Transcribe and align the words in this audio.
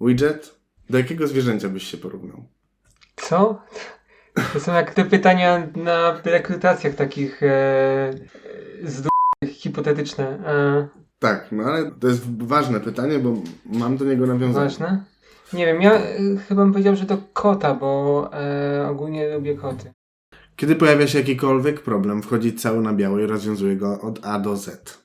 Widget, 0.00 0.54
do 0.90 0.98
jakiego 0.98 1.26
zwierzęcia 1.26 1.68
byś 1.68 1.82
się 1.86 1.96
porównał? 1.96 2.44
Co? 3.16 3.62
To 4.52 4.60
są 4.60 4.74
jak 4.74 4.94
te 4.94 5.04
pytania 5.04 5.66
na 5.76 6.20
rekrutacjach 6.24 6.94
takich 6.94 7.42
e, 7.42 8.10
z 8.84 9.08
hipotetyczne. 9.46 10.24
E, 10.46 10.88
Tak, 11.18 11.48
no 11.52 11.64
ale 11.64 11.90
to 11.90 12.08
jest 12.08 12.44
ważne 12.46 12.80
pytanie, 12.80 13.18
bo 13.18 13.34
mam 13.66 13.96
do 13.96 14.04
niego 14.04 14.26
nawiązanie. 14.26 14.64
ważne? 14.68 15.04
Nie 15.52 15.66
wiem, 15.66 15.82
ja 15.82 15.92
e, 15.94 16.18
chyba 16.48 16.62
bym 16.62 16.72
powiedział, 16.72 16.96
że 16.96 17.04
do 17.04 17.18
kota, 17.32 17.74
bo 17.74 18.30
e, 18.34 18.88
ogólnie 18.88 19.34
lubię 19.34 19.54
koty. 19.54 19.92
Kiedy 20.56 20.76
pojawia 20.76 21.06
się 21.06 21.18
jakikolwiek 21.18 21.80
problem, 21.82 22.22
wchodzi 22.22 22.54
cały 22.54 22.82
na 22.82 22.92
biało 22.92 23.18
i 23.18 23.26
rozwiązuje 23.26 23.76
go 23.76 24.00
od 24.00 24.26
A 24.26 24.38
do 24.38 24.56
Z. 24.56 24.98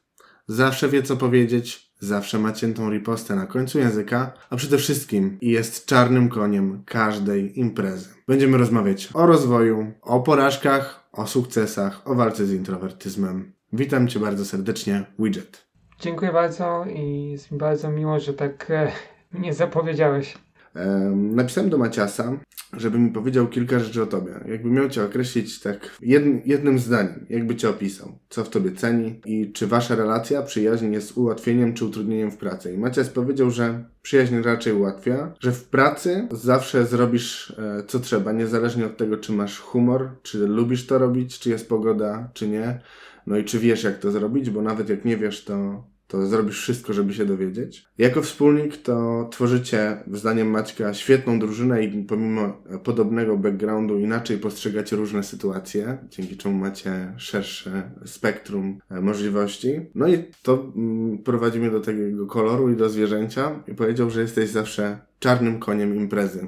Zawsze 0.48 0.90
wie 0.90 1.04
co 1.04 1.18
powiedzieć, 1.18 1.85
zawsze 2.00 2.40
ma 2.40 2.52
ciętą 2.52 2.90
ripostę 2.90 3.36
na 3.36 3.46
końcu 3.46 3.80
języka, 3.80 4.34
a 4.50 4.56
przede 4.56 4.78
wszystkim 4.78 5.38
jest 5.42 5.86
czarnym 5.86 6.30
koniem 6.30 6.84
każdej 6.86 7.60
imprezy. 7.60 8.10
Będziemy 8.28 8.58
rozmawiać 8.58 9.10
o 9.14 9.26
rozwoju, 9.26 9.92
o 10.02 10.20
porażkach, 10.20 11.10
o 11.12 11.28
sukcesach, 11.28 12.02
o 12.06 12.16
walce 12.16 12.46
z 12.46 12.54
introwertyzmem. 12.54 13.54
Witam 13.74 14.08
Cię 14.08 14.20
bardzo 14.20 14.46
serdecznie, 14.46 15.06
Widget. 15.20 15.66
Dziękuję 16.00 16.32
bardzo 16.32 16.86
i 16.86 17.32
jest 17.32 17.52
mi 17.52 17.58
bardzo 17.58 17.90
miło, 17.90 18.20
że 18.20 18.34
tak 18.34 18.72
e, 18.72 18.92
mnie 19.40 19.54
zapowiedziałeś. 19.54 20.38
Em, 20.76 21.36
napisałem 21.36 21.70
do 21.70 21.78
Maciasa, 21.78 22.38
żeby 22.78 23.00
mi 23.00 23.12
powiedział 23.12 23.48
kilka 23.48 23.80
rzeczy 23.80 24.04
o 24.04 24.06
tobie. 24.06 24.32
Jakby 24.48 24.70
miał 24.70 24.90
cię 24.90 25.04
określić 25.04 25.60
tak 25.60 25.98
jedn, 26.02 26.38
jednym 26.46 26.80
zdaniem, 26.80 27.26
jakby 27.30 27.56
cię 27.56 27.70
opisał. 27.70 28.12
Co 28.30 28.44
w 28.44 28.50
tobie 28.50 28.72
ceni 28.72 29.22
i 29.26 29.52
czy 29.52 29.68
wasza 29.68 29.96
relacja, 29.96 30.42
przyjaźń 30.42 30.94
jest 30.94 31.18
ułatwieniem 31.18 31.74
czy 31.74 31.86
utrudnieniem 31.86 32.32
w 32.32 32.38
pracy. 32.38 32.74
I 32.74 32.78
Macias 32.78 33.10
powiedział, 33.10 33.52
że 33.52 33.84
przyjaźń 34.02 34.42
raczej 34.42 34.74
ułatwia, 34.74 35.34
że 35.40 35.52
w 35.52 35.64
pracy 35.64 36.28
zawsze 36.32 36.86
zrobisz 36.86 37.54
e, 37.58 37.84
co 37.88 38.00
trzeba, 38.00 38.32
niezależnie 38.32 38.86
od 38.86 38.98
tego, 38.98 39.18
czy 39.18 39.32
masz 39.32 39.60
humor, 39.60 40.10
czy 40.24 40.48
lubisz 40.48 40.88
to 40.88 40.98
robić, 40.98 41.40
czy 41.40 41.50
jest 41.50 41.70
pogoda, 41.70 42.30
czy 42.34 42.48
nie. 42.48 42.80
No 43.28 43.38
i 43.38 43.44
czy 43.44 43.60
wiesz, 43.60 43.84
jak 43.84 44.00
to 44.00 44.12
zrobić, 44.12 44.50
bo 44.50 44.62
nawet 44.62 44.90
jak 44.90 45.06
nie 45.06 45.18
wiesz, 45.18 45.44
to 45.44 45.84
to 46.08 46.28
zrobisz 46.28 46.62
wszystko, 46.62 46.94
żeby 46.94 47.14
się 47.14 47.26
dowiedzieć. 47.26 47.86
Jako 47.98 48.22
wspólnik 48.22 48.78
to 48.78 49.28
tworzycie, 49.32 49.98
zdaniem 50.12 50.50
Maćka, 50.50 50.94
świetną 50.94 51.40
drużynę 51.40 51.84
i 51.84 52.04
pomimo 52.04 52.58
podobnego 52.84 53.38
backgroundu 53.38 54.00
inaczej 54.00 54.38
postrzegacie 54.38 54.96
różne 54.96 55.24
sytuacje, 55.24 55.98
dzięki 56.10 56.38
czemu 56.38 56.56
macie 56.56 57.14
szersze 57.18 57.92
spektrum 58.06 58.80
e, 58.92 59.02
możliwości. 59.02 59.82
No 59.96 60.08
i 60.08 60.24
to 60.44 60.72
mm, 60.76 61.18
prowadzi 61.18 61.60
mnie 61.60 61.72
do 61.72 61.80
tego 61.80 62.28
koloru 62.28 62.70
i 62.70 62.76
do 62.76 62.90
zwierzęcia 62.90 63.60
i 63.68 63.74
powiedział, 63.76 64.10
że 64.10 64.22
jesteś 64.22 64.50
zawsze 64.50 64.98
czarnym 65.20 65.60
koniem 65.60 65.96
imprezy. 65.96 66.48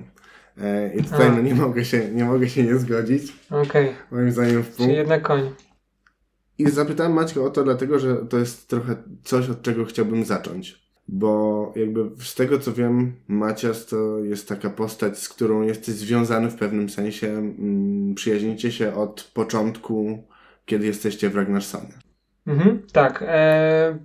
E, 0.61 0.95
I 0.95 1.03
tutaj 1.03 1.27
A. 1.27 1.31
no, 1.31 1.42
nie, 1.42 1.55
mogę 1.55 1.86
się, 1.86 2.11
nie 2.11 2.25
mogę 2.25 2.49
się 2.49 2.64
nie 2.64 2.75
zgodzić. 2.77 3.33
Okej, 3.49 3.89
Moim 4.11 4.31
zdaniem 4.31 4.64
w 4.64 4.66
czyli 4.66 4.77
punkt. 4.77 4.94
jednak 4.94 5.21
koń. 5.21 5.49
I 6.59 6.69
zapytałem 6.69 7.13
Maćka 7.13 7.41
o 7.41 7.50
to, 7.50 7.63
dlatego 7.63 8.00
że 8.00 8.16
to 8.16 8.38
jest 8.38 8.67
trochę 8.67 8.95
coś, 9.23 9.50
od 9.50 9.61
czego 9.61 9.86
chciałbym 9.86 10.25
zacząć. 10.25 10.88
Bo 11.08 11.73
jakby 11.75 12.23
z 12.23 12.36
tego 12.36 12.59
co 12.59 12.73
wiem, 12.73 13.14
Macias 13.27 13.86
to 13.86 14.19
jest 14.19 14.49
taka 14.49 14.69
postać, 14.69 15.19
z 15.19 15.30
którą 15.30 15.61
jesteś 15.61 15.95
związany 15.95 16.49
w 16.49 16.55
pewnym 16.55 16.89
sensie. 16.89 17.27
Mm, 17.27 18.16
przyjaźnicie 18.16 18.72
się 18.72 18.95
od 18.95 19.31
początku, 19.33 20.23
kiedy 20.66 20.86
jesteście 20.86 21.30
w 21.30 21.36
Ragnarsonie. 21.36 21.94
Mhm, 22.47 22.81
tak. 22.92 23.23
E, 23.27 23.97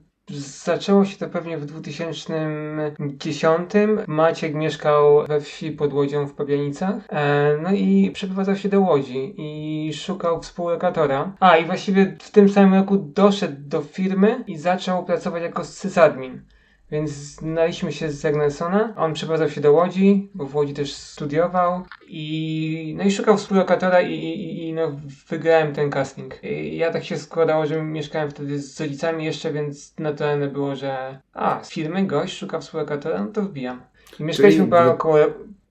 zaczęło 0.64 1.04
się 1.04 1.16
to 1.16 1.28
pewnie 1.28 1.58
w 1.58 1.66
2010. 1.66 3.70
Maciek 4.06 4.54
mieszkał 4.54 5.26
we 5.26 5.40
wsi 5.40 5.72
pod 5.72 5.92
Łodzią 5.92 6.26
w 6.26 6.34
Pabianicach. 6.34 6.94
E, 7.08 7.56
no 7.62 7.72
i 7.72 8.10
przeprowadzał 8.14 8.56
się 8.56 8.68
do 8.68 8.80
Łodzi 8.80 9.34
i 9.36 9.92
szukał 9.94 10.42
współlokatora. 10.42 11.32
A 11.40 11.56
i 11.56 11.64
właściwie 11.64 12.16
w 12.20 12.30
tym 12.30 12.48
samym 12.48 12.74
roku 12.74 12.96
doszedł 12.96 13.56
do 13.58 13.82
firmy 13.82 14.44
i 14.46 14.58
zaczął 14.58 15.04
pracować 15.04 15.42
jako 15.42 15.64
sysadmin. 15.64 16.42
Więc 16.92 17.10
znaliśmy 17.10 17.92
się 17.92 18.10
z 18.10 18.24
Ragnarsona. 18.24 18.94
On 18.96 19.14
przeprowadzał 19.14 19.48
się 19.48 19.60
do 19.60 19.72
Łodzi, 19.72 20.30
bo 20.34 20.46
w 20.46 20.54
Łodzi 20.56 20.74
też 20.74 20.92
studiował. 20.94 21.82
I, 22.08 22.94
no 22.98 23.04
i 23.04 23.10
szukał 23.10 23.36
współlokatora 23.36 24.00
i, 24.00 24.14
i, 24.14 24.68
i 24.68 24.72
no, 24.72 24.92
wygrałem 25.28 25.72
ten 25.74 25.90
casting. 25.90 26.44
I 26.44 26.76
ja 26.76 26.90
tak 26.92 27.04
się 27.04 27.16
składało, 27.18 27.66
że 27.66 27.82
mieszkałem 27.82 28.30
wtedy 28.30 28.58
z 28.58 28.80
rodzicami 28.80 29.24
jeszcze, 29.24 29.52
więc 29.52 29.98
naturalne 29.98 30.48
było, 30.48 30.76
że 30.76 31.20
a, 31.32 31.64
z 31.64 31.70
firmy 31.70 32.06
gość 32.06 32.38
szuka 32.38 32.60
współlokatora, 32.60 33.24
no 33.24 33.32
to 33.32 33.42
wbijam. 33.42 33.82
I 34.20 34.24
mieszkaliśmy 34.24 34.64
chyba 34.64 34.84
w- 34.84 34.88
około 34.88 35.16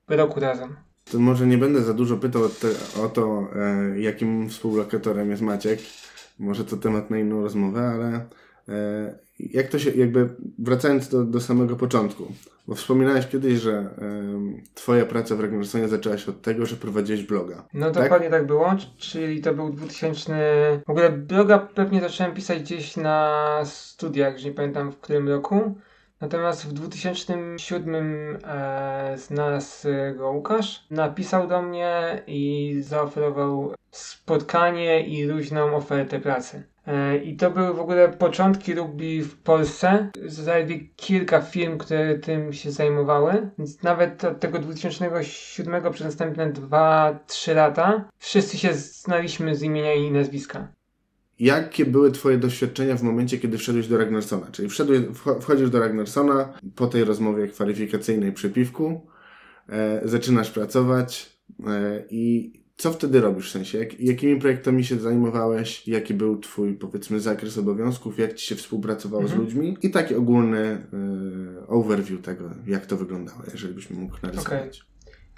roku 0.07 0.39
razem. 0.39 0.75
To 1.11 1.19
może 1.19 1.47
nie 1.47 1.57
będę 1.57 1.81
za 1.81 1.93
dużo 1.93 2.17
pytał 2.17 2.41
o, 3.03 3.09
to, 3.09 3.47
e, 3.55 3.99
jakim 3.99 4.49
współlokatorem 4.49 5.31
jest 5.31 5.41
Maciek. 5.41 5.79
Może 6.39 6.65
to 6.65 6.77
temat 6.77 7.09
na 7.09 7.17
inną 7.19 7.41
rozmowę, 7.41 7.81
ale 7.81 8.25
jak 9.39 9.67
to 9.67 9.79
się, 9.79 9.91
jakby 9.91 10.29
wracając 10.59 11.09
do, 11.09 11.23
do 11.23 11.41
samego 11.41 11.75
początku, 11.75 12.31
bo 12.67 12.75
wspominałeś 12.75 13.27
kiedyś, 13.27 13.59
że 13.59 13.72
e, 13.72 13.89
twoja 14.73 15.05
praca 15.05 15.35
w 15.35 15.39
Ragnarsonie 15.39 15.88
zaczęła 15.88 16.17
się 16.17 16.31
od 16.31 16.41
tego, 16.41 16.66
że 16.66 16.75
prowadziłeś 16.75 17.23
bloga. 17.23 17.63
No 17.73 17.91
Tak? 17.91 18.03
dokładnie 18.03 18.29
tak 18.29 18.47
było, 18.47 18.75
czyli 18.97 19.41
to 19.41 19.53
był 19.53 19.69
2000... 19.69 20.81
W 20.88 20.89
ogóle 20.89 21.09
bloga 21.09 21.59
pewnie 21.59 22.01
zacząłem 22.01 22.33
pisać 22.33 22.59
gdzieś 22.59 22.97
na 22.97 23.61
studiach, 23.66 24.33
już 24.33 24.44
nie 24.44 24.51
pamiętam 24.51 24.91
w 24.91 24.97
którym 24.97 25.29
roku. 25.29 25.75
Natomiast 26.21 26.67
w 26.67 26.73
2007 26.73 28.37
e, 28.43 29.17
znalazł 29.17 29.87
go 30.17 30.31
Łukasz, 30.31 30.85
napisał 30.91 31.47
do 31.47 31.61
mnie 31.61 32.23
i 32.27 32.75
zaoferował 32.81 33.73
spotkanie 33.91 35.07
i 35.07 35.23
luźną 35.23 35.75
ofertę 35.75 36.19
pracy. 36.19 36.63
E, 36.87 37.17
I 37.17 37.35
to 37.35 37.51
były 37.51 37.73
w 37.73 37.79
ogóle 37.79 38.09
początki 38.09 38.75
rugby 38.75 39.21
w 39.21 39.41
Polsce. 39.43 40.09
Zaledwie 40.25 40.79
kilka 40.79 41.41
firm, 41.41 41.77
które 41.77 42.19
tym 42.19 42.53
się 42.53 42.71
zajmowały. 42.71 43.49
Więc 43.57 43.83
nawet 43.83 44.23
od 44.23 44.39
tego 44.39 44.59
2007 44.59 45.93
przez 45.93 46.05
następne 46.05 46.51
2-3 46.51 47.55
lata 47.55 48.09
wszyscy 48.17 48.57
się 48.57 48.73
znaliśmy 48.73 49.55
z 49.55 49.63
imienia 49.63 49.93
i 49.93 50.11
nazwiska. 50.11 50.67
Jakie 51.40 51.86
były 51.86 52.12
twoje 52.12 52.38
doświadczenia 52.38 52.96
w 52.97 53.03
momencie, 53.03 53.38
kiedy 53.38 53.58
wszedłeś 53.58 53.88
do 53.88 53.97
Ragnarsona? 53.97 54.47
Czyli 54.52 54.69
wszedłeś, 54.69 55.00
wcho- 55.02 55.42
wchodzisz 55.42 55.69
do 55.69 55.80
Ragnarsona 55.80 56.53
po 56.75 56.88
tej 56.88 57.03
rozmowie 57.03 57.47
kwalifikacyjnej 57.47 58.31
przy 58.31 58.50
piwku, 58.50 59.08
e, 59.69 60.02
zaczynasz 60.06 60.52
pracować 60.52 61.38
e, 61.68 62.03
i 62.09 62.53
co 62.78 62.92
wtedy 62.92 63.22
robisz? 63.22 63.50
W 63.50 63.52
sensie, 63.52 63.78
jak, 63.78 64.00
jakimi 64.00 64.40
projektami 64.40 64.86
się 64.86 65.00
zajmowałeś? 65.00 65.88
Jaki 65.88 66.14
był 66.14 66.40
twój, 66.40 66.74
powiedzmy, 66.74 67.19
zakres 67.19 67.58
obowiązków? 67.58 68.19
Jak 68.19 68.34
ci 68.34 68.46
się 68.48 68.56
współpracowało 68.56 69.24
Mhm. 69.24 69.42
z 69.42 69.44
ludźmi? 69.44 69.78
I 69.81 69.92
taki 69.92 70.16
ogólny 70.16 70.59
e, 70.59 71.68
overview 71.68 72.22
tego, 72.22 72.50
jak 72.68 72.86
to 72.86 72.98
wyglądało, 72.98 73.40
jeżeli 73.53 73.74
byś 73.74 73.90
mógł 73.90 74.16
narysować. 74.24 74.86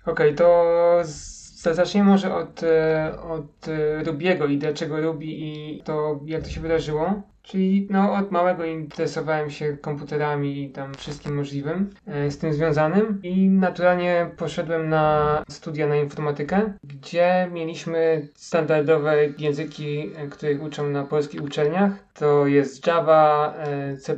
Okej, 0.05 0.35
to 0.35 1.01
z- 1.05 1.42
zacznijmy 1.63 2.09
może 2.09 2.35
od, 2.35 2.63
e, 2.63 3.13
od 3.21 3.67
e, 3.67 4.03
Rubiego 4.03 4.45
i 4.45 4.57
dlaczego 4.57 5.01
Rubi 5.01 5.43
i 5.43 5.81
to 5.83 6.19
jak 6.25 6.43
to 6.43 6.49
się 6.49 6.61
wydarzyło. 6.61 7.32
Czyli 7.43 7.87
no, 7.89 8.13
od 8.13 8.31
małego 8.31 8.65
interesowałem 8.65 9.49
się 9.49 9.77
komputerami 9.77 10.63
i 10.63 10.69
tam 10.69 10.93
wszystkim 10.93 11.35
możliwym 11.35 11.89
e, 12.07 12.31
z 12.31 12.37
tym 12.37 12.53
związanym 12.53 13.19
i 13.23 13.49
naturalnie 13.49 14.31
poszedłem 14.37 14.89
na 14.89 15.43
studia 15.49 15.87
na 15.87 15.95
informatykę, 15.95 16.73
gdzie 16.83 17.49
mieliśmy 17.51 18.27
standardowe 18.35 19.15
języki, 19.37 20.11
e, 20.15 20.27
których 20.27 20.63
uczą 20.63 20.89
na 20.89 21.03
polskich 21.03 21.43
uczelniach. 21.43 21.91
To 22.13 22.47
jest 22.47 22.87
Java, 22.87 23.53
e, 23.57 23.97
C++, 23.97 24.17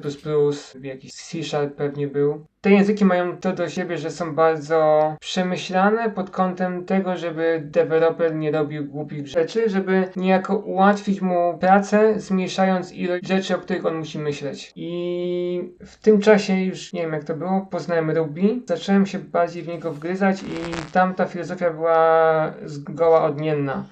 jakiś 0.82 1.14
C 1.14 1.44
Sharp 1.44 1.76
pewnie 1.76 2.08
był. 2.08 2.46
Te 2.62 2.72
języki 2.72 3.06
mają 3.06 3.38
to 3.38 3.54
do 3.54 3.70
siebie, 3.70 3.98
że 3.98 4.12
są 4.12 4.36
bardzo 4.36 5.16
przemyślane 5.20 6.10
pod 6.10 6.30
kątem 6.30 6.86
tego, 6.86 7.18
żeby 7.18 7.62
deweloper 7.66 8.36
nie 8.36 8.52
robił 8.52 8.86
głupich 8.86 9.28
rzeczy, 9.28 9.70
żeby 9.70 10.08
niejako 10.16 10.58
ułatwić 10.58 11.22
mu 11.22 11.58
pracę, 11.60 12.20
zmniejszając 12.20 12.94
ilość 12.94 13.15
rzeczy, 13.24 13.56
o 13.56 13.60
których 13.60 13.86
on 13.86 13.96
musi 13.96 14.20
myśleć. 14.20 14.74
I 14.76 15.74
w 15.86 15.98
tym 15.98 16.22
czasie 16.22 16.54
już 16.62 16.94
nie 16.94 17.02
wiem 17.02 17.14
jak 17.14 17.24
to 17.24 17.36
było, 17.36 17.68
poznałem 17.72 18.12
Ruby, 18.12 18.62
zacząłem 18.66 19.06
się 19.06 19.20
bardziej 19.20 19.64
w 19.64 19.68
niego 19.68 19.94
wgryzać 19.94 20.44
i 20.44 20.92
tam 20.92 21.14
ta 21.16 21.26
filozofia 21.26 21.70
była 21.70 22.54
zgoła 22.66 23.24
odmienna. 23.24 23.86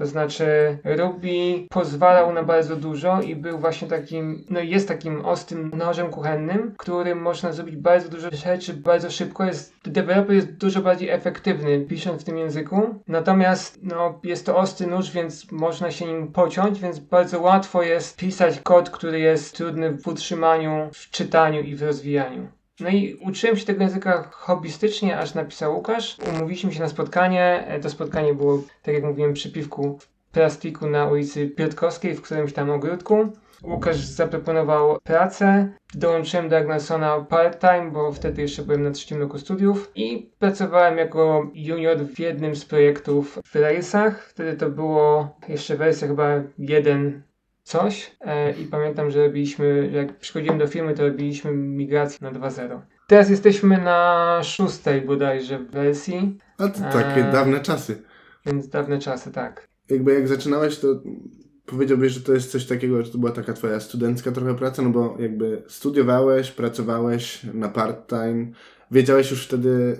To 0.00 0.06
znaczy 0.06 0.78
Ruby 0.84 1.66
pozwalał 1.70 2.32
na 2.32 2.42
bardzo 2.42 2.76
dużo 2.76 3.22
i 3.22 3.36
był 3.36 3.58
właśnie 3.58 3.88
takim, 3.88 4.44
no 4.50 4.60
jest 4.60 4.88
takim 4.88 5.24
ostrym 5.24 5.70
nożem 5.76 6.10
kuchennym, 6.10 6.74
którym 6.78 7.22
można 7.22 7.52
zrobić 7.52 7.76
bardzo 7.76 8.08
dużo 8.08 8.28
rzeczy 8.32 8.74
bardzo 8.74 9.10
szybko. 9.10 9.44
Jest, 9.44 9.74
deweloper 9.84 10.36
jest 10.36 10.56
dużo 10.56 10.82
bardziej 10.82 11.08
efektywny 11.08 11.80
pisząc 11.80 12.22
w 12.22 12.24
tym 12.24 12.38
języku. 12.38 13.02
Natomiast 13.08 13.78
no, 13.82 14.20
jest 14.24 14.46
to 14.46 14.56
ostry 14.56 14.86
nóż, 14.86 15.10
więc 15.10 15.52
można 15.52 15.90
się 15.90 16.06
nim 16.06 16.32
pociąć, 16.32 16.80
więc 16.80 16.98
bardzo 16.98 17.40
łatwo 17.40 17.82
jest 17.82 18.16
pisać 18.16 18.60
kod, 18.60 18.90
który 18.90 19.20
jest 19.20 19.56
trudny 19.56 19.90
w 19.92 20.08
utrzymaniu, 20.08 20.88
w 20.92 21.10
czytaniu 21.10 21.60
i 21.60 21.76
w 21.76 21.82
rozwijaniu. 21.82 22.59
No 22.80 22.88
i 22.88 23.14
uczyłem 23.26 23.56
się 23.56 23.66
tego 23.66 23.82
języka 23.82 24.28
hobbystycznie, 24.30 25.18
aż 25.18 25.34
napisał 25.34 25.74
Łukasz. 25.76 26.16
Umówiliśmy 26.34 26.72
się 26.72 26.80
na 26.80 26.88
spotkanie. 26.88 27.64
E, 27.66 27.80
To 27.80 27.90
spotkanie 27.90 28.34
było, 28.34 28.62
tak 28.82 28.94
jak 28.94 29.04
mówiłem, 29.04 29.32
przy 29.34 29.52
piwku 29.52 29.98
w 29.98 30.08
plastiku 30.32 30.86
na 30.86 31.06
ulicy 31.06 31.48
Piotrkowskiej, 31.48 32.14
w 32.14 32.22
którymś 32.22 32.52
tam 32.52 32.70
ogródku. 32.70 33.32
Łukasz 33.64 33.96
zaproponował 33.96 34.98
pracę. 35.04 35.72
Dołączyłem 35.94 36.48
do 36.48 36.56
Agnarsona 36.56 37.20
part-time, 37.28 37.90
bo 37.92 38.12
wtedy 38.12 38.42
jeszcze 38.42 38.62
byłem 38.62 38.82
na 38.82 38.90
trzecim 38.90 39.20
roku 39.20 39.38
studiów 39.38 39.92
i 39.94 40.30
pracowałem 40.38 40.98
jako 40.98 41.50
junior 41.54 41.98
w 41.98 42.18
jednym 42.18 42.56
z 42.56 42.64
projektów 42.64 43.38
w 43.46 43.54
Railsach. 43.54 44.24
Wtedy 44.24 44.56
to 44.56 44.70
było 44.70 45.36
jeszcze 45.48 45.76
wersja 45.76 46.08
chyba 46.08 46.28
jeden 46.58 47.22
coś 47.62 48.16
e, 48.20 48.52
i 48.52 48.66
pamiętam, 48.66 49.10
że 49.10 49.26
robiliśmy, 49.26 49.90
że 49.90 49.96
jak 49.96 50.18
przychodziłem 50.18 50.58
do 50.58 50.66
firmy, 50.66 50.94
to 50.94 51.02
robiliśmy 51.08 51.52
migrację 51.52 52.18
na 52.30 52.40
2.0. 52.40 52.80
Teraz 53.06 53.30
jesteśmy 53.30 53.78
na 53.78 54.40
szóstej 54.44 55.00
bodajże 55.02 55.58
wersji, 55.58 56.38
A 56.58 56.68
to 56.68 56.80
takie 56.92 57.26
Eee. 57.26 57.32
dawne 57.32 57.60
czasy. 57.60 58.02
więc 58.46 58.68
dawne 58.68 58.98
czasy, 58.98 59.32
tak. 59.32 59.68
Jakby 59.90 60.14
jak 60.14 60.28
zaczynałeś, 60.28 60.78
to 60.78 60.88
powiedziałbyś, 61.66 62.12
że 62.12 62.20
to 62.20 62.32
jest 62.32 62.50
coś 62.52 62.66
takiego, 62.66 63.02
że 63.04 63.12
to 63.12 63.18
była 63.18 63.32
taka 63.32 63.52
twoja 63.52 63.80
studencka 63.80 64.32
trochę 64.32 64.54
praca, 64.54 64.82
no 64.82 64.90
bo 64.90 65.16
jakby 65.18 65.62
studiowałeś, 65.68 66.50
pracowałeś 66.50 67.44
na 67.54 67.68
part-time. 67.68 68.46
Wiedziałeś 68.90 69.30
już 69.30 69.46
wtedy, 69.46 69.98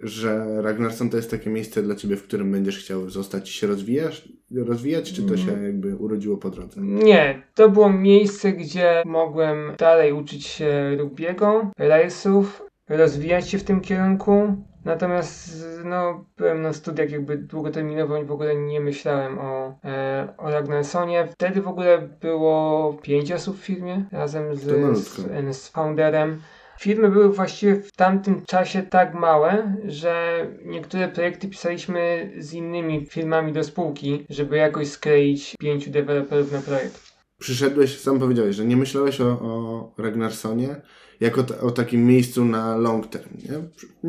że 0.00 0.62
Ragnarsson 0.62 1.10
to 1.10 1.16
jest 1.16 1.30
takie 1.30 1.50
miejsce 1.50 1.82
dla 1.82 1.94
ciebie, 1.94 2.16
w 2.16 2.22
którym 2.22 2.52
będziesz 2.52 2.78
chciał 2.78 3.10
zostać 3.10 3.50
i 3.50 3.52
się 3.52 3.66
rozwijać, 3.66 4.28
rozwijać 4.56 5.12
czy 5.12 5.22
to 5.22 5.36
się 5.36 5.62
jakby 5.62 5.96
urodziło 5.96 6.36
po 6.36 6.50
drodze? 6.50 6.80
Nie, 6.80 7.42
to 7.54 7.68
było 7.68 7.92
miejsce, 7.92 8.52
gdzie 8.52 9.02
mogłem 9.06 9.72
dalej 9.78 10.12
uczyć 10.12 10.46
się 10.46 10.96
rugbiego, 10.98 11.70
rejsów, 11.78 12.62
rozwijać 12.88 13.48
się 13.48 13.58
w 13.58 13.64
tym 13.64 13.80
kierunku. 13.80 14.56
Natomiast 14.84 15.64
no, 15.84 16.24
byłem 16.36 16.62
na 16.62 16.72
studiach 16.72 17.10
jakby 17.10 17.38
długoterminowo 17.38 18.22
i 18.22 18.24
w 18.24 18.32
ogóle 18.32 18.56
nie 18.56 18.80
myślałem 18.80 19.38
o, 19.38 19.78
e, 19.84 20.28
o 20.38 20.50
Ragnarsonie. 20.50 21.26
Wtedy 21.26 21.62
w 21.62 21.68
ogóle 21.68 22.08
było 22.20 22.94
pięć 23.02 23.32
osób 23.32 23.56
w 23.56 23.64
firmie 23.64 24.04
razem 24.12 24.56
z, 24.56 24.98
z, 24.98 25.56
z 25.56 25.68
founderem. 25.68 26.40
Firmy 26.78 27.10
były 27.10 27.32
właściwie 27.32 27.76
w 27.76 27.92
tamtym 27.92 28.44
czasie 28.46 28.82
tak 28.82 29.14
małe, 29.14 29.76
że 29.84 30.46
niektóre 30.64 31.08
projekty 31.08 31.48
pisaliśmy 31.48 32.32
z 32.38 32.52
innymi 32.52 33.06
firmami 33.06 33.52
do 33.52 33.64
spółki, 33.64 34.26
żeby 34.30 34.56
jakoś 34.56 34.88
skleić 34.88 35.54
pięciu 35.60 35.90
deweloperów 35.90 36.52
na 36.52 36.60
projekt. 36.60 37.00
Przyszedłeś, 37.38 37.98
sam 38.00 38.18
powiedziałeś, 38.18 38.56
że 38.56 38.64
nie 38.64 38.76
myślałeś 38.76 39.20
o, 39.20 39.26
o 39.26 39.94
Ragnarsonie 39.98 40.76
jako 41.20 41.44
o 41.62 41.70
takim 41.70 42.06
miejscu 42.06 42.44
na 42.44 42.76
long 42.76 43.06
term, 43.06 43.30
nie? 43.34 43.58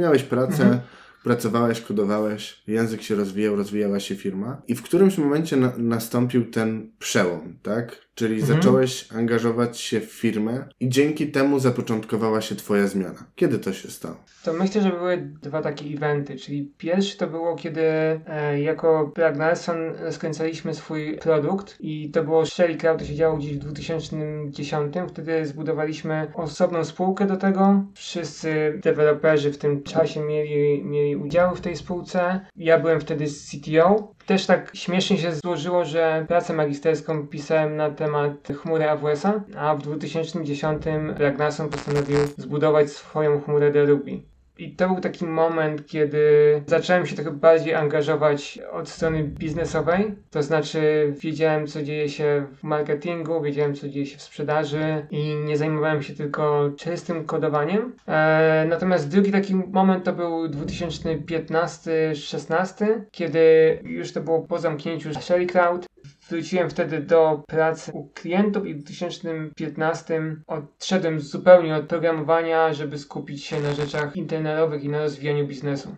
Miałeś 0.01 0.23
pracę, 0.23 0.63
Mhm. 0.63 0.79
Pracowałeś, 1.25 1.81
kodowałeś, 1.81 2.63
język 2.67 3.01
się 3.01 3.15
rozwijał, 3.15 3.55
rozwijała 3.55 3.99
się 3.99 4.15
firma 4.15 4.61
i 4.67 4.75
w 4.75 4.83
którymś 4.83 5.17
momencie 5.17 5.55
na, 5.57 5.73
nastąpił 5.77 6.51
ten 6.51 6.91
przełom, 6.99 7.57
tak? 7.63 8.05
Czyli 8.15 8.41
Mhm. 8.41 8.53
zacząłeś 8.53 9.13
angażować 9.13 9.77
się 9.79 9.99
w 10.01 10.11
firmę 10.11 10.65
i 10.79 10.89
dzięki 10.89 11.27
temu 11.27 11.59
zapoczątkowała 11.59 12.41
się 12.41 12.55
twoja 12.55 12.87
zmiana. 12.87 13.25
Kiedy 13.35 13.59
to 13.59 13.73
się 13.73 13.91
stało? 13.91 14.15
To 14.43 14.53
myślę, 14.53 14.81
że 14.81 14.89
były 14.89 15.17
dwa 15.41 15.61
takie 15.61 15.85
eventy, 15.85 16.35
czyli 16.35 16.71
pierwszy 16.77 17.17
to 17.17 17.27
było, 17.27 17.55
kiedy 17.55 17.81
e, 17.81 18.61
jako 18.61 19.11
Ragnarsson 19.17 19.77
skręcaliśmy 20.11 20.73
swój 20.73 21.17
produkt 21.17 21.77
i 21.79 22.09
to 22.11 22.23
było 22.23 22.45
Shelly 22.45 22.75
Cloud, 22.77 22.99
to 22.99 23.05
się 23.05 23.15
działo 23.15 23.37
gdzieś 23.37 23.53
w 23.53 23.59
2010, 23.59 24.95
wtedy 25.09 25.45
zbudowaliśmy 25.45 26.27
osobną 26.33 26.85
spółkę 26.85 27.27
do 27.27 27.37
tego. 27.37 27.83
Wszyscy 27.93 28.79
deweloperzy 28.83 29.51
w 29.51 29.57
tym 29.57 29.83
czasie 29.83 30.21
mieli, 30.21 30.83
mieli 30.83 31.14
udziały 31.15 31.55
w 31.55 31.61
tej 31.61 31.75
spółce. 31.75 32.39
Ja 32.55 32.79
byłem 32.79 32.99
wtedy 32.99 33.25
CTO. 33.25 34.11
Też 34.25 34.45
tak 34.45 34.71
śmiesznie 34.75 35.17
się 35.17 35.31
złożyło, 35.35 35.85
że 35.85 36.25
pracę 36.27 36.53
magisterską 36.53 37.27
pisałem 37.27 37.75
na 37.75 37.91
temat 37.91 38.47
chmury 38.47 38.89
AWS-a, 38.89 39.43
a 39.57 39.75
w 39.75 39.81
2010 39.81 40.83
Ragnarsson 41.17 41.69
postanowił 41.69 42.17
zbudować 42.37 42.91
swoją 42.91 43.41
chmurę 43.41 43.71
do 43.71 43.85
Ruby. 43.85 44.34
I 44.57 44.75
to 44.75 44.87
był 44.87 44.99
taki 44.99 45.25
moment, 45.25 45.87
kiedy 45.87 46.21
zacząłem 46.67 47.05
się 47.05 47.15
trochę 47.15 47.31
bardziej 47.31 47.75
angażować 47.75 48.59
od 48.71 48.89
strony 48.89 49.23
biznesowej. 49.23 50.15
To 50.31 50.43
znaczy, 50.43 51.13
wiedziałem, 51.19 51.67
co 51.67 51.83
dzieje 51.83 52.09
się 52.09 52.45
w 52.55 52.63
marketingu, 52.63 53.41
wiedziałem, 53.41 53.75
co 53.75 53.89
dzieje 53.89 54.05
się 54.05 54.17
w 54.17 54.21
sprzedaży 54.21 55.07
i 55.11 55.35
nie 55.35 55.57
zajmowałem 55.57 56.03
się 56.03 56.13
tylko 56.13 56.69
czystym 56.77 57.25
kodowaniem. 57.25 57.95
E, 58.07 58.65
natomiast 58.69 59.09
drugi 59.09 59.31
taki 59.31 59.55
moment 59.55 60.03
to 60.03 60.13
był 60.13 60.47
2015-16, 60.47 62.85
kiedy 63.11 63.39
już 63.83 64.13
to 64.13 64.21
było 64.21 64.41
po 64.41 64.59
zamknięciu 64.59 65.13
Shelly 65.13 65.45
Cloud. 65.45 65.85
Wróciłem 66.29 66.69
wtedy 66.69 67.01
do 67.01 67.43
pracy 67.47 67.91
u 67.91 68.09
klientów 68.09 68.65
i 68.65 68.73
w 68.73 68.83
2015 68.83 70.35
odszedłem 70.47 71.19
zupełnie 71.19 71.75
od 71.75 71.85
programowania, 71.85 72.73
żeby 72.73 72.97
skupić 72.97 73.43
się 73.43 73.59
na 73.59 73.73
rzeczach 73.73 74.15
internetowych 74.15 74.83
i 74.83 74.89
na 74.89 74.99
rozwijaniu 74.99 75.47
biznesu. 75.47 75.95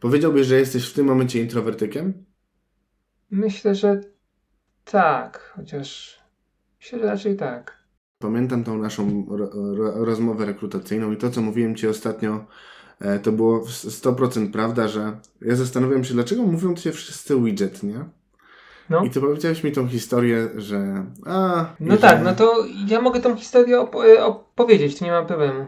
Powiedziałbyś, 0.00 0.46
że 0.46 0.58
jesteś 0.58 0.88
w 0.88 0.94
tym 0.94 1.06
momencie 1.06 1.40
introwertykiem? 1.40 2.24
Myślę, 3.30 3.74
że 3.74 4.00
tak, 4.84 5.52
chociaż 5.56 6.18
myślę, 6.80 6.98
że 6.98 7.06
raczej 7.06 7.36
tak. 7.36 7.82
Pamiętam 8.18 8.64
tą 8.64 8.78
naszą 8.78 9.26
ro, 9.30 9.50
ro, 9.74 10.04
rozmowę 10.04 10.46
rekrutacyjną 10.46 11.12
i 11.12 11.16
to, 11.16 11.30
co 11.30 11.40
mówiłem 11.42 11.76
Ci 11.76 11.88
ostatnio, 11.88 12.46
e, 13.00 13.18
to 13.18 13.32
było 13.32 13.60
w 13.60 13.70
100% 13.70 14.50
prawda, 14.50 14.88
że 14.88 15.20
ja 15.40 15.56
zastanawiam 15.56 16.04
się, 16.04 16.14
dlaczego 16.14 16.42
mówią 16.42 16.74
Ci 16.74 16.92
wszyscy 16.92 17.40
widget, 17.40 17.82
nie? 17.82 18.04
No, 18.90 19.04
I 19.04 19.10
Ty 19.10 19.20
powiedziałeś 19.20 19.64
mi 19.64 19.72
tą 19.72 19.88
historię, 19.88 20.48
że 20.56 21.04
a... 21.26 21.66
no 21.80 21.96
tak, 21.96 22.18
że- 22.18 22.24
no 22.24 22.34
to 22.34 22.64
ja 22.88 23.00
mogę 23.00 23.20
tą 23.20 23.36
historię 23.36 23.76
op- 23.80 24.04
e, 24.04 24.24
opowiedzieć, 24.24 24.98
to 24.98 25.04
nie 25.04 25.10
ma 25.10 25.22
problemu. 25.24 25.66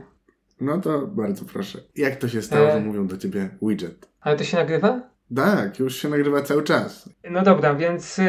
No 0.61 0.81
to 0.81 1.07
bardzo 1.07 1.45
proszę. 1.45 1.79
Jak 1.97 2.17
to 2.17 2.29
się 2.29 2.43
stało, 2.43 2.69
E. 2.69 2.73
że 2.73 2.81
mówią 2.81 3.07
do 3.07 3.17
Ciebie 3.17 3.49
widget? 3.63 4.09
Ale 4.21 4.37
to 4.37 4.45
się 4.45 4.57
nagrywa? 4.57 5.01
Tak, 5.37 5.79
już 5.79 5.97
się 5.97 6.09
nagrywa 6.09 6.43
cały 6.43 6.63
czas. 6.63 7.09
No 7.31 7.43
dobra, 7.43 7.75
więc 7.75 8.19
e, 8.19 8.25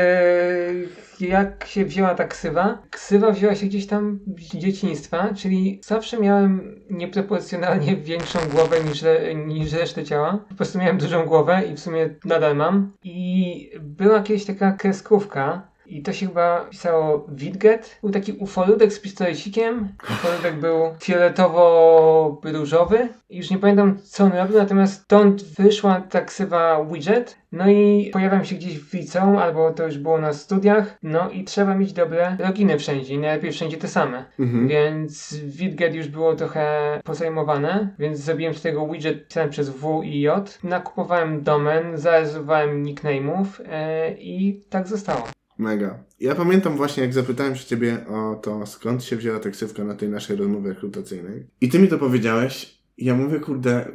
jak 1.21 1.65
się 1.67 1.85
wzięła 1.85 2.15
ta 2.15 2.27
ksywa? 2.27 2.77
Ksywa 2.89 3.31
wzięła 3.31 3.55
się 3.55 3.65
gdzieś 3.65 3.87
tam 3.87 4.19
z 4.37 4.57
dzieciństwa, 4.57 5.29
czyli 5.35 5.81
zawsze 5.83 6.19
miałem 6.19 6.81
nieproporcjonalnie 6.89 7.95
większą 8.11 8.39
głowę 8.49 8.83
niż, 8.83 9.03
re, 9.03 9.35
niż 9.35 9.73
resztę 9.73 10.03
ciała. 10.03 10.45
Po 10.49 10.55
prostu 10.55 10.79
miałem 10.79 10.97
dużą 10.97 11.25
głowę 11.25 11.61
i 11.71 11.73
w 11.73 11.79
sumie 11.79 12.09
nadal 12.25 12.55
mam. 12.55 12.91
I 13.03 13.71
była 13.79 14.23
kiedyś 14.23 14.45
taka 14.45 14.71
kreskówka. 14.71 15.74
I 15.87 16.01
to 16.01 16.13
się 16.13 16.27
chyba 16.27 16.65
pisało 16.69 17.25
Widget. 17.29 17.97
Był 18.01 18.11
taki 18.11 18.33
ufoludek 18.33 18.93
z 18.93 18.99
pistolecikiem. 18.99 19.89
Ufoludek 20.03 20.59
był 20.59 20.79
fioletowo-różowy. 20.99 23.07
I 23.29 23.37
Już 23.37 23.49
nie 23.49 23.57
pamiętam 23.57 23.97
co 24.03 24.23
on 24.23 24.31
robił, 24.31 24.57
natomiast 24.57 25.03
stąd 25.03 25.43
wyszła 25.43 26.01
ta 26.01 26.21
ksywa 26.21 26.85
Widget. 26.85 27.37
No 27.51 27.69
i 27.69 28.09
pojawiam 28.13 28.45
się 28.45 28.55
gdzieś 28.55 28.79
w 28.79 28.93
liceum, 28.93 29.37
albo 29.37 29.71
to 29.71 29.85
już 29.85 29.97
było 29.97 30.17
na 30.17 30.33
studiach. 30.33 30.97
No 31.03 31.29
i 31.29 31.43
trzeba 31.43 31.75
mieć 31.75 31.93
dobre 31.93 32.37
loginy 32.39 32.79
wszędzie 32.79 33.13
i 33.13 33.17
najlepiej 33.17 33.51
wszędzie 33.51 33.77
te 33.77 33.87
same. 33.87 34.25
Mhm. 34.39 34.67
Więc 34.67 35.35
Widget 35.43 35.95
już 35.95 36.07
było 36.07 36.35
trochę 36.35 36.65
pozajmowane, 37.03 37.95
więc 37.99 38.19
zrobiłem 38.19 38.53
z 38.53 38.61
tego 38.61 38.87
widget 38.87 39.27
pisałem 39.27 39.49
przez 39.49 39.69
W 39.69 40.01
i 40.03 40.21
J. 40.21 40.59
Nakupowałem 40.63 41.43
domen, 41.43 41.97
zarezerwowałem 41.97 42.83
nickname'ów 42.83 43.45
e, 43.69 44.11
i 44.11 44.61
tak 44.69 44.87
zostało. 44.87 45.34
Mega. 45.57 46.03
Ja 46.19 46.35
pamiętam 46.35 46.77
właśnie, 46.77 47.03
jak 47.03 47.13
zapytałem 47.13 47.55
się 47.55 47.65
Ciebie 47.65 48.05
o 48.07 48.35
to, 48.35 48.65
skąd 48.65 49.03
się 49.03 49.15
wzięła 49.15 49.39
ta 49.39 49.49
ksywka 49.49 49.83
na 49.83 49.95
tej 49.95 50.09
naszej 50.09 50.35
rozmowie 50.35 50.69
rekrutacyjnej. 50.69 51.47
I 51.61 51.69
Ty 51.69 51.79
mi 51.79 51.87
to 51.87 51.97
powiedziałeś. 51.97 52.79
Ja 52.97 53.15
mówię, 53.15 53.39
kurde, 53.39 53.85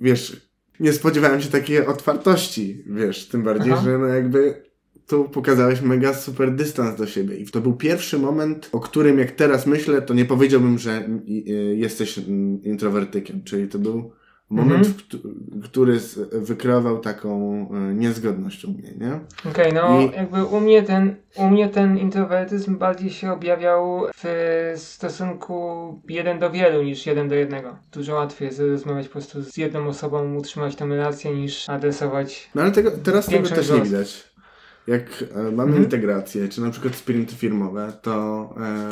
wiesz, 0.00 0.50
nie 0.80 0.92
spodziewałem 0.92 1.40
się 1.40 1.48
takiej 1.48 1.86
otwartości, 1.86 2.84
wiesz, 2.86 3.28
tym 3.28 3.42
bardziej, 3.42 3.72
Aha. 3.72 3.82
że 3.84 3.98
no 3.98 4.06
jakby 4.06 4.70
tu 5.06 5.24
pokazałeś 5.24 5.82
mega 5.82 6.14
super 6.14 6.54
dystans 6.54 6.98
do 6.98 7.06
siebie. 7.06 7.36
I 7.36 7.46
to 7.46 7.60
był 7.60 7.76
pierwszy 7.76 8.18
moment, 8.18 8.68
o 8.72 8.80
którym 8.80 9.18
jak 9.18 9.30
teraz 9.30 9.66
myślę, 9.66 10.02
to 10.02 10.14
nie 10.14 10.24
powiedziałbym, 10.24 10.78
że 10.78 11.08
y, 11.08 11.52
y, 11.52 11.76
jesteś 11.76 12.18
mm, 12.18 12.62
introwertykiem. 12.64 13.42
Czyli 13.44 13.68
to 13.68 13.78
był 13.78 14.12
moment, 14.50 14.86
Mhm. 14.86 14.94
któ- 14.94 15.20
który 15.62 15.98
wykreował 16.32 16.98
taką 16.98 17.62
y, 17.90 17.94
niezgodność 17.94 18.64
u 18.64 18.70
mnie, 18.70 18.92
nie? 19.00 19.20
Okej, 19.50 19.72
no 19.72 20.00
I- 20.00 20.10
jakby 20.16 20.44
u 20.44 20.60
mnie 20.60 20.82
ten, 20.82 21.14
u 21.36 21.46
mnie 21.50 21.68
ten 21.68 21.98
introwertyzm 21.98 22.78
bardziej 22.78 23.10
się 23.10 23.32
objawiał 23.32 24.02
w 24.16 24.72
stosunku 24.76 26.00
jeden 26.08 26.38
do 26.38 26.50
wielu 26.50 26.82
niż 26.82 27.06
jeden 27.06 27.28
do 27.28 27.34
jednego. 27.34 27.76
Dużo 27.92 28.14
łatwiej 28.14 28.46
jest 28.46 28.60
rozmawiać 28.60 29.06
po 29.06 29.12
prostu 29.12 29.42
z 29.42 29.56
jedną 29.56 29.86
osobą, 29.88 30.34
utrzymać 30.36 30.76
tę 30.76 30.86
relację 30.86 31.34
niż 31.34 31.68
adresować 31.68 32.50
No 32.54 32.62
ale 32.62 32.70
tego, 32.70 32.90
teraz 32.90 33.26
tego 33.26 33.48
też 33.48 33.56
nie 33.56 33.62
wzrostu. 33.62 33.84
widać. 33.84 34.29
Jak 34.86 35.24
e, 35.34 35.42
mamy 35.42 35.62
Mhm. 35.62 35.82
integrację, 35.84 36.48
czy 36.48 36.60
na 36.60 36.70
przykład 36.70 36.94
sprinty 36.94 37.34
firmowe, 37.34 37.92
to 38.02 38.44
e, 38.60 38.88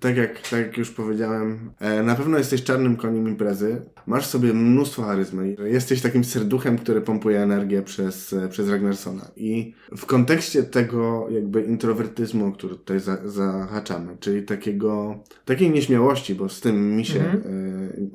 tak, 0.00 0.16
jak, 0.16 0.40
tak 0.40 0.52
jak 0.66 0.76
już 0.76 0.90
powiedziałem, 0.90 1.70
e, 1.80 2.02
na 2.02 2.14
pewno 2.14 2.38
jesteś 2.38 2.62
czarnym 2.64 2.96
koniem 2.96 3.28
imprezy, 3.28 3.82
masz 4.06 4.26
sobie 4.26 4.52
mnóstwo 4.54 5.02
charyzmy, 5.02 5.56
jesteś 5.64 6.02
takim 6.02 6.24
serduchem, 6.24 6.78
który 6.78 7.00
pompuje 7.00 7.42
energię 7.42 7.82
przez, 7.82 8.32
e, 8.32 8.48
przez 8.48 8.68
Ragnarsona. 8.68 9.30
I 9.36 9.74
w 9.96 10.06
kontekście 10.06 10.62
tego 10.62 11.26
jakby 11.30 11.62
introwertyzmu, 11.62 12.52
który 12.52 12.74
tutaj 12.74 13.00
za, 13.00 13.28
zahaczamy, 13.28 14.16
czyli 14.20 14.42
takiego, 14.42 15.18
takiej 15.44 15.70
nieśmiałości, 15.70 16.34
bo 16.34 16.48
z 16.48 16.60
tym 16.60 16.96
mi 16.96 17.04
się 17.04 17.20
Mhm. 17.24 17.42
e, 17.44 18.06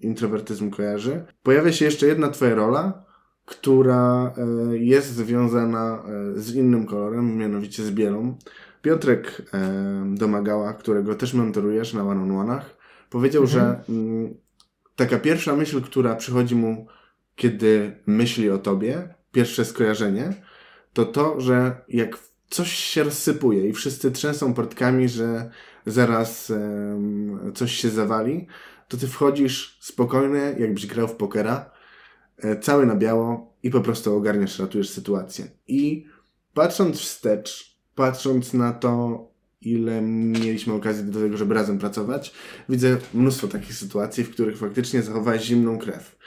introwertyzm 0.00 0.70
kojarzy, 0.70 1.24
pojawia 1.42 1.72
się 1.72 1.84
jeszcze 1.84 2.06
jedna 2.06 2.28
twoja 2.28 2.54
rola, 2.54 3.06
która 3.46 4.34
e, 4.36 4.76
jest 4.78 5.14
związana 5.14 6.02
e, 6.36 6.40
z 6.40 6.54
innym 6.54 6.86
kolorem, 6.86 7.36
mianowicie 7.36 7.82
z 7.82 7.90
bielą. 7.90 8.38
Piotrek 8.82 9.42
e, 9.54 10.14
Domagała, 10.14 10.74
którego 10.74 11.14
też 11.14 11.34
mentorujesz 11.34 11.94
na 11.94 12.02
one-on-one'ach, 12.02 12.62
powiedział, 13.10 13.42
Mhm. 13.42 13.60
że 13.60 13.92
mm, 13.92 14.34
taka 14.96 15.18
pierwsza 15.18 15.56
myśl, 15.56 15.82
która 15.82 16.14
przychodzi 16.14 16.54
mu, 16.54 16.86
kiedy 17.36 18.02
myśli 18.06 18.50
o 18.50 18.58
tobie, 18.58 19.14
pierwsze 19.32 19.64
skojarzenie, 19.64 20.34
to 20.92 21.04
to, 21.04 21.40
że 21.40 21.80
jak 21.88 22.18
coś 22.50 22.72
się 22.72 23.02
rozsypuje 23.02 23.68
i 23.68 23.72
wszyscy 23.72 24.10
trzęsą 24.10 24.54
portkami, 24.54 25.08
że 25.08 25.50
zaraz 25.86 26.52
coś 27.54 27.72
się 27.72 27.90
zawali, 27.90 28.46
to 28.88 28.96
ty 28.96 29.08
wchodzisz 29.08 29.78
spokojny, 29.80 30.56
jakbyś 30.58 30.86
grał 30.86 31.08
w 31.08 31.16
pokera, 31.16 31.70
cały 32.60 32.86
na 32.86 32.96
biało 32.96 33.54
i 33.62 33.70
po 33.70 33.80
prostu 33.80 34.16
ogarniasz, 34.16 34.58
ratujesz 34.58 34.90
sytuację. 34.90 35.44
I 35.68 36.06
patrząc 36.54 37.00
wstecz, 37.00 37.76
patrząc 37.94 38.54
na 38.54 38.72
to, 38.72 39.26
ile 39.60 40.02
mieliśmy 40.02 40.74
okazji 40.74 41.04
do 41.04 41.20
tego, 41.20 41.36
żeby 41.36 41.54
razem 41.54 41.78
pracować, 41.78 42.34
widzę 42.68 42.96
mnóstwo 43.14 43.48
takich 43.48 43.74
sytuacji, 43.74 44.24
w 44.24 44.30
których 44.30 44.58
faktycznie 44.58 45.02
zachowałeś 45.02 45.42
zimną 45.42 45.78
krew. 45.78 46.18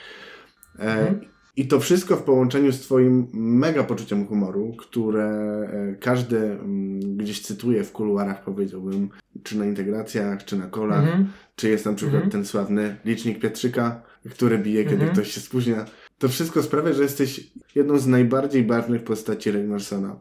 E, 0.80 0.82
Mhm. 0.82 1.20
I 1.56 1.68
to 1.68 1.80
wszystko 1.80 2.16
w 2.16 2.24
połączeniu 2.24 2.72
z 2.72 2.80
Twoim 2.80 3.28
mega 3.34 3.84
poczuciem 3.84 4.28
humoru, 4.28 4.74
które 4.78 5.30
e, 5.74 5.96
każdy 5.96 6.38
mm, 6.38 7.18
gdzieś 7.18 7.42
cytuje 7.42 7.84
w 7.84 7.92
kuluarach, 7.92 8.44
powiedziałbym, 8.44 9.10
czy 9.44 9.58
na 9.58 9.66
integracjach, 9.66 10.46
czy 10.46 10.58
na 10.58 10.68
kolach, 10.68 11.00
Mhm. 11.04 11.32
czy 11.56 11.70
jest 11.70 11.86
na 11.86 11.94
przykład 11.94 12.16
Mhm. 12.16 12.32
ten 12.32 12.46
sławny 12.46 12.98
licznik 13.06 13.40
Pietrzyka, 13.40 14.02
który 14.30 14.58
bije, 14.58 14.84
kiedy 14.84 14.96
Mhm. 14.96 15.12
ktoś 15.14 15.32
się 15.32 15.42
spóźnia. 15.42 15.86
To 16.18 16.30
wszystko 16.30 16.64
sprawia, 16.64 16.94
że 16.94 17.04
jesteś 17.04 17.52
jedną 17.76 18.00
z 18.00 18.08
najbardziej 18.08 18.64
barwnych 18.64 19.04
postaci 19.04 19.52
Ragnarsona. 19.52 20.20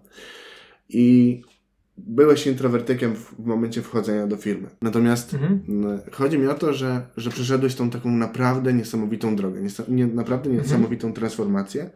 I 0.88 1.42
byłeś 1.96 2.46
introwertykiem 2.46 3.14
w, 3.16 3.38
momencie 3.46 3.82
wchodzenia 3.82 4.26
do 4.26 4.36
firmy. 4.36 4.68
Natomiast 4.82 5.34
Mhm. 5.34 5.60
chodzi 6.12 6.38
mi 6.38 6.46
o 6.46 6.54
to, 6.54 6.72
że, 6.72 7.06
że 7.16 7.30
przeszedłeś 7.30 7.74
tą 7.74 7.90
taką 7.90 8.10
naprawdę 8.10 8.72
niesamowitą 8.72 9.36
drogę, 9.36 9.60
nie, 9.88 10.06
naprawdę 10.06 10.50
Mhm. 10.50 10.66
niesamowitą 10.66 11.12
transformację. 11.12 11.90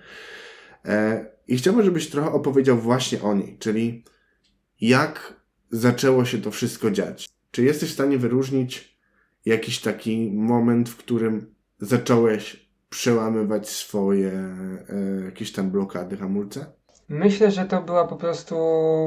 E, 0.85 1.27
I 1.49 1.57
chciałbym, 1.57 1.85
żebyś 1.85 2.11
trochę 2.11 2.33
opowiedział 2.33 2.79
właśnie 2.79 3.23
o 3.23 3.35
niej, 3.35 3.57
czyli 3.59 4.05
jak 4.81 5.42
zaczęło 5.73 6.25
się 6.25 6.39
to 6.39 6.51
wszystko 6.51 6.91
dziać. 6.91 7.29
Czy 7.51 7.65
jesteś 7.65 7.91
w 7.91 7.95
stanie 7.95 8.19
wyróżnić 8.19 8.99
jakiś 9.45 9.81
taki 9.81 10.31
moment, 10.35 10.89
w 10.89 10.97
którym 10.97 11.55
zacząłeś 11.81 12.71
przełamywać 12.91 13.69
swoje 13.69 14.31
e, 14.31 15.25
jakieś 15.25 15.53
tam 15.53 15.71
blokady, 15.71 16.17
hamulce? 16.17 16.67
Myślę, 17.09 17.51
że 17.51 17.65
to 17.65 17.83
była 17.83 18.07
po 18.07 18.17
prostu 18.17 18.57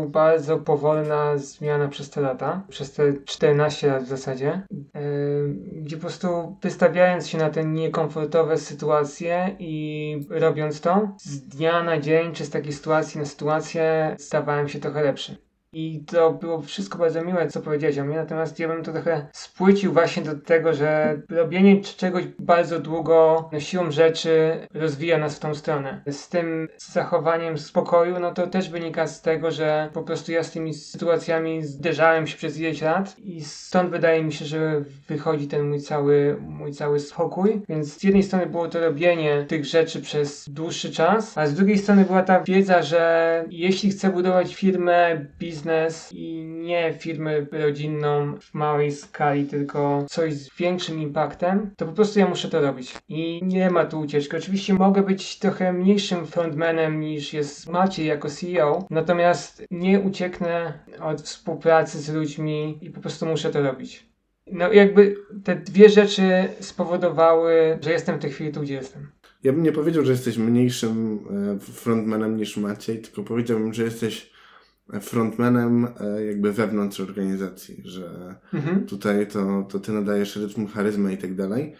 bardzo 0.09 0.57
powolna 0.57 1.37
zmiana 1.37 1.87
przez 1.87 2.09
te 2.09 2.21
lata, 2.21 2.63
przez 2.69 2.93
te 2.93 3.13
14 3.25 3.87
lat 3.87 4.03
w 4.03 4.07
zasadzie, 4.07 4.61
yy, 4.71 5.81
gdzie 5.81 5.95
po 5.95 6.01
prostu 6.01 6.57
wystawiając 6.61 7.27
się 7.27 7.37
na 7.37 7.49
te 7.49 7.65
niekomfortowe 7.65 8.57
sytuacje 8.57 9.55
i 9.59 10.25
robiąc 10.29 10.81
to, 10.81 11.15
z 11.17 11.41
dnia 11.41 11.83
na 11.83 11.99
dzień, 11.99 12.33
czy 12.33 12.45
z 12.45 12.49
takiej 12.49 12.73
sytuacji 12.73 13.19
na 13.19 13.25
sytuację, 13.25 14.15
stawałem 14.19 14.69
się 14.69 14.79
trochę 14.79 15.03
lepszy. 15.03 15.44
I 15.77 16.03
to 16.07 16.33
było 16.33 16.61
wszystko 16.61 16.97
bardzo 16.97 17.21
miłe, 17.21 17.47
co 17.47 17.61
powiedziałeś 17.61 17.99
o 17.99 18.05
mnie, 18.05 18.15
natomiast 18.15 18.59
ja 18.59 18.67
bym 18.67 18.83
to 18.83 18.91
trochę 18.91 19.27
spłycił 19.33 19.93
właśnie 19.93 20.23
do 20.23 20.35
tego, 20.35 20.73
że 20.73 21.21
robienie 21.29 21.81
czegoś 21.81 22.23
bardzo 22.39 22.79
długo 22.79 23.49
no, 23.53 23.59
siłą 23.59 23.91
rzeczy 23.91 24.59
rozwija 24.73 25.17
nas 25.17 25.35
w 25.35 25.39
tą 25.39 25.55
stronę. 25.55 26.01
Z 26.09 26.29
tym 26.29 26.67
zachowaniem 26.77 27.57
spokoju, 27.57 28.19
no 28.19 28.33
to 28.33 28.47
też 28.47 28.69
wynika 28.69 29.07
z 29.07 29.21
tego, 29.21 29.51
że 29.51 29.89
po 29.93 30.03
prostu 30.03 30.31
ja 30.31 30.43
z 30.43 30.51
tymi 30.51 30.73
sytuacjami 30.73 31.63
zderzałem 31.63 32.27
się 32.27 32.37
przez 32.37 32.59
ileś 32.59 32.81
lat 32.81 33.19
i 33.19 33.41
stąd 33.41 33.89
wydaje 33.89 34.23
mi 34.23 34.33
się, 34.33 34.45
że 34.45 34.83
wychodzi 35.07 35.47
ten 35.47 35.69
mój 35.69 35.81
cały, 35.81 36.37
mój 36.41 36.71
cały 36.71 36.99
spokój. 36.99 37.61
Więc 37.69 37.99
z 37.99 38.03
jednej 38.03 38.23
strony 38.23 38.45
było 38.45 38.67
to 38.67 38.79
robienie 38.79 39.45
tych 39.47 39.65
rzeczy 39.65 40.01
przez 40.01 40.49
dłuższy 40.49 40.91
czas, 40.91 41.37
a 41.37 41.47
z 41.47 41.53
drugiej 41.53 41.77
strony 41.77 42.05
była 42.05 42.23
ta 42.23 42.39
wiedza, 42.43 42.81
że 42.81 43.45
jeśli 43.49 43.89
chcę 43.89 44.09
budować 44.09 44.55
firmę, 44.55 45.25
biznes 45.39 45.64
i 46.11 46.43
nie 46.43 46.93
firmę 46.99 47.45
rodzinną 47.51 48.35
w 48.39 48.53
małej 48.53 48.91
skali, 48.91 49.45
tylko 49.45 50.05
coś 50.09 50.33
z 50.33 50.57
większym 50.57 51.01
impaktem, 51.01 51.71
to 51.77 51.85
po 51.85 51.91
prostu 51.91 52.19
ja 52.19 52.27
muszę 52.27 52.49
to 52.49 52.61
robić. 52.61 52.93
I 53.09 53.39
nie 53.43 53.69
ma 53.69 53.85
tu 53.85 53.99
ucieczki. 53.99 54.37
Oczywiście 54.37 54.73
mogę 54.73 55.03
być 55.03 55.39
trochę 55.39 55.73
mniejszym 55.73 56.25
frontmanem 56.25 56.99
niż 56.99 57.33
jest 57.33 57.69
Maciej 57.69 58.07
jako 58.07 58.29
CEO, 58.29 58.85
natomiast 58.89 59.63
nie 59.71 59.99
ucieknę 59.99 60.79
od 61.01 61.21
współpracy 61.21 61.99
z 61.99 62.13
ludźmi 62.13 62.77
i 62.81 62.89
po 62.89 63.01
prostu 63.01 63.25
muszę 63.25 63.49
to 63.49 63.61
robić. 63.61 64.05
No 64.51 64.73
jakby 64.73 65.15
te 65.43 65.55
dwie 65.55 65.89
rzeczy 65.89 66.23
spowodowały, 66.59 67.79
że 67.81 67.91
jestem 67.91 68.17
w 68.17 68.21
tej 68.21 68.31
chwili 68.31 68.51
tu, 68.51 68.61
gdzie 68.61 68.73
jestem. 68.73 69.07
Ja 69.43 69.53
bym 69.53 69.63
nie 69.63 69.71
powiedział, 69.71 70.05
że 70.05 70.11
jesteś 70.11 70.37
mniejszym 70.37 71.19
e, 71.55 71.59
frontmanem 71.59 72.37
niż 72.37 72.57
Maciej, 72.57 72.99
tylko 72.99 73.23
powiedziałbym, 73.23 73.73
że 73.73 73.83
jesteś 73.83 74.34
frontmanem 75.01 75.87
e, 75.99 76.25
jakby 76.25 76.53
wewnątrz 76.53 76.99
organizacji, 76.99 77.81
że 77.85 78.35
Mhm. 78.53 78.85
tutaj 78.85 79.27
to, 79.27 79.65
to 79.69 79.79
ty 79.79 79.91
nadajesz 79.91 80.35
rytm, 80.35 80.67
charyzmę 80.67 81.13
i 81.13 81.17
tak 81.17 81.35
dalej. 81.35 81.73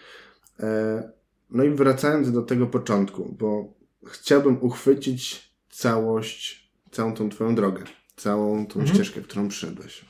E, 0.60 1.16
No 1.50 1.64
i 1.64 1.70
wracając 1.70 2.32
do 2.32 2.42
tego 2.42 2.68
początku, 2.68 3.36
bo 3.40 3.74
chciałbym 4.06 4.58
uchwycić 4.62 5.52
całość, 5.70 6.72
całą 6.92 7.14
tą 7.14 7.30
twoją 7.30 7.56
drogę, 7.56 7.84
całą 8.16 8.66
tą 8.68 8.80
Mhm. 8.80 8.88
ścieżkę, 8.96 9.22
którą 9.22 9.48
przyszedłeś. 9.48 10.06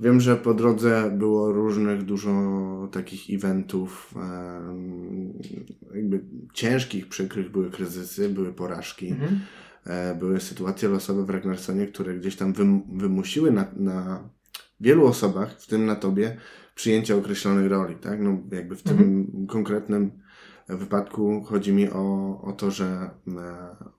Wiem, 0.00 0.20
że 0.20 0.36
po 0.36 0.54
drodze 0.54 1.10
było 1.18 1.52
różnych, 1.52 2.02
dużo 2.02 2.30
takich 2.92 3.34
eventów, 3.38 4.14
jakby 5.94 6.24
ciężkich, 6.54 7.08
przykrych, 7.08 7.50
były 7.50 7.70
kryzysy, 7.70 8.28
były 8.28 8.52
porażki. 8.52 9.08
Mhm. 9.08 9.40
E, 9.86 10.14
były 10.14 10.40
sytuacje 10.40 10.88
losowe 10.88 11.24
w 11.24 11.30
Ragnarsonie, 11.30 11.86
które 11.86 12.14
gdzieś 12.14 12.36
tam 12.36 12.52
wym, 12.52 12.82
wymusiły 12.98 13.50
na, 13.50 13.66
na 13.76 14.28
wielu 14.80 15.06
osobach, 15.06 15.60
w 15.60 15.66
tym 15.66 15.86
na 15.86 15.96
tobie, 15.96 16.36
przyjęcie 16.74 17.16
określonej 17.16 17.68
roli, 17.68 17.96
tak? 17.96 18.20
No 18.20 18.38
jakby 18.52 18.76
w 18.76 18.82
tym 18.82 19.26
konkretnym 19.48 20.10
wypadku 20.68 21.42
chodzi 21.42 21.72
mi 21.72 21.90
o, 21.90 22.40
o 22.42 22.52
to, 22.52 22.70
że 22.70 22.84
e, 22.84 23.10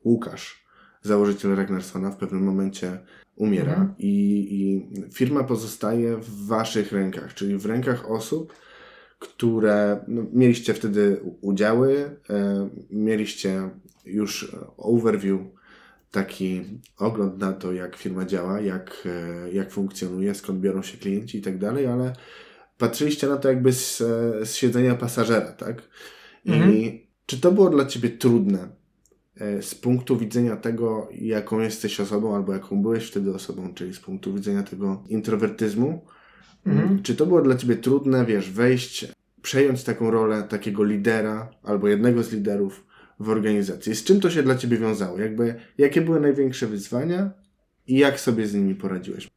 Łukasz, 0.06 0.66
założyciel 1.02 1.56
Ragnarsona, 1.56 2.12
w 2.12 2.18
pewnym 2.18 2.44
momencie 2.44 3.00
umiera 3.36 3.72
Mhm. 3.72 3.94
i, 3.98 4.48
i 4.52 4.90
firma 5.14 5.44
pozostaje 5.44 6.18
w 6.18 6.48
waszych 6.48 6.92
rękach, 6.92 7.34
czyli 7.34 7.58
w 7.58 7.66
rękach 7.66 8.12
osób, 8.12 8.54
które 9.20 10.06
no, 10.08 10.26
mieliście 10.34 10.74
wtedy 10.74 11.20
udziały, 11.42 12.20
e, 12.30 12.70
mieliście 12.90 13.70
już 14.06 14.56
overview, 14.78 15.40
taki 16.16 16.64
ogląd 16.98 17.38
na 17.38 17.54
to, 17.54 17.74
jak 17.74 17.96
firma 17.96 18.26
działa, 18.26 18.62
jak, 18.62 19.08
e, 19.46 19.52
jak 19.52 19.72
funkcjonuje, 19.72 20.36
skąd 20.36 20.60
biorą 20.60 20.82
się 20.82 20.98
klienci 20.98 21.38
i 21.38 21.42
tak 21.42 21.58
dalej, 21.58 21.88
ale 21.88 22.14
patrzyliście 22.78 23.28
na 23.28 23.38
to 23.38 23.48
jakby 23.50 23.74
z, 23.74 24.02
e, 24.02 24.46
z 24.46 24.56
siedzenia 24.56 24.96
pasażera, 24.96 25.52
tak? 25.52 25.82
I 26.46 26.52
Mhm. 26.52 26.74
czy 27.26 27.42
to 27.42 27.52
było 27.52 27.70
dla 27.70 27.86
ciebie 27.86 28.10
trudne 28.10 28.70
e, 29.38 29.62
z 29.62 29.76
punktu 29.76 30.18
widzenia 30.18 30.56
tego, 30.56 31.10
jaką 31.12 31.60
jesteś 31.60 32.00
osobą, 32.00 32.36
albo 32.36 32.54
jaką 32.54 32.82
byłeś 32.82 33.08
wtedy 33.08 33.34
osobą, 33.34 33.74
czyli 33.74 33.94
z 33.94 34.00
punktu 34.00 34.34
widzenia 34.34 34.64
tego 34.64 35.04
introwertyzmu? 35.10 36.06
Mhm. 36.66 37.04
Czy 37.04 37.16
to 37.16 37.26
było 37.26 37.42
dla 37.42 37.56
ciebie 37.56 37.76
trudne, 37.76 38.26
wiesz, 38.26 38.52
wejść, 38.52 39.08
przejąć 39.42 39.84
taką 39.84 40.12
rolę 40.12 40.44
takiego 40.44 40.84
lidera 40.84 41.52
albo 41.64 41.88
jednego 41.88 42.24
z 42.24 42.32
liderów 42.32 42.86
w 43.20 43.30
organizacji? 43.30 43.96
Z 43.96 44.04
czym 44.04 44.20
to 44.20 44.30
się 44.30 44.44
dla 44.44 44.56
ciebie 44.56 44.78
wiązało? 44.78 45.20
Jakby, 45.20 45.56
jakie 45.78 46.02
były 46.02 46.20
największe 46.20 46.68
wyzwania 46.68 47.32
i 47.88 47.98
jak 47.98 48.20
sobie 48.20 48.48
z 48.48 48.54
nimi 48.54 48.76
poradziłeś? 48.76 49.30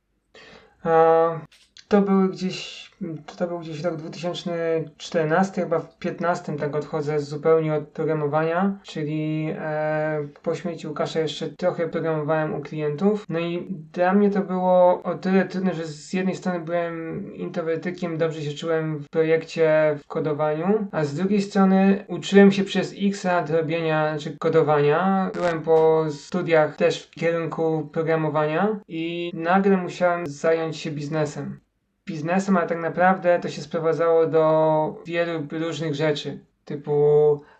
To 1.88 2.02
były 2.02 2.28
gdzieś 2.28 2.87
to 3.36 3.46
był 3.46 3.58
gdzieś 3.58 3.82
rok 3.82 3.96
2014, 3.96 5.62
chyba 5.62 5.78
w 5.78 5.98
15 5.98 6.56
tak 6.56 6.76
odchodzę 6.76 7.20
zupełnie 7.20 7.74
od 7.74 7.88
programowania, 7.88 8.78
czyli 8.82 9.48
e, 9.58 10.28
po 10.42 10.54
śmierci 10.54 10.88
Łukasza 10.88 11.20
jeszcze 11.20 11.48
trochę 11.48 11.88
programowałem 11.88 12.54
u 12.54 12.60
klientów. 12.60 13.26
No 13.28 13.38
i 13.38 13.66
dla 13.92 14.14
mnie 14.14 14.30
to 14.30 14.40
było 14.40 15.02
o 15.02 15.14
tyle 15.14 15.44
trudne, 15.44 15.74
że 15.74 15.86
z 15.86 16.12
jednej 16.12 16.36
strony 16.36 16.60
byłem 16.60 17.34
introwertykiem, 17.34 18.18
dobrze 18.18 18.42
się 18.42 18.52
czułem 18.52 18.98
w 18.98 19.08
projekcie, 19.08 19.96
w 20.04 20.06
kodowaniu, 20.06 20.86
a 20.92 21.04
z 21.04 21.14
drugiej 21.14 21.42
strony 21.42 22.04
uczyłem 22.08 22.52
się 22.52 22.64
przez 22.64 22.94
x 23.02 23.24
lat 23.24 23.50
robienia, 23.50 24.08
znaczy 24.08 24.36
kodowania. 24.38 25.30
Byłem 25.34 25.62
po 25.62 26.04
studiach 26.10 26.76
też 26.76 27.02
w 27.02 27.10
kierunku 27.10 27.88
programowania 27.92 28.80
i 28.88 29.30
nagle 29.34 29.76
musiałem 29.76 30.26
zająć 30.26 30.76
się 30.76 30.90
biznesem 30.90 31.60
biznesem, 32.08 32.56
ale 32.56 32.66
tak 32.66 32.78
naprawdę 32.78 33.38
to 33.42 33.48
się 33.48 33.62
sprowadzało 33.62 34.26
do 34.26 35.02
wielu 35.06 35.46
różnych 35.50 35.94
rzeczy. 35.94 36.38
Typu 36.64 36.92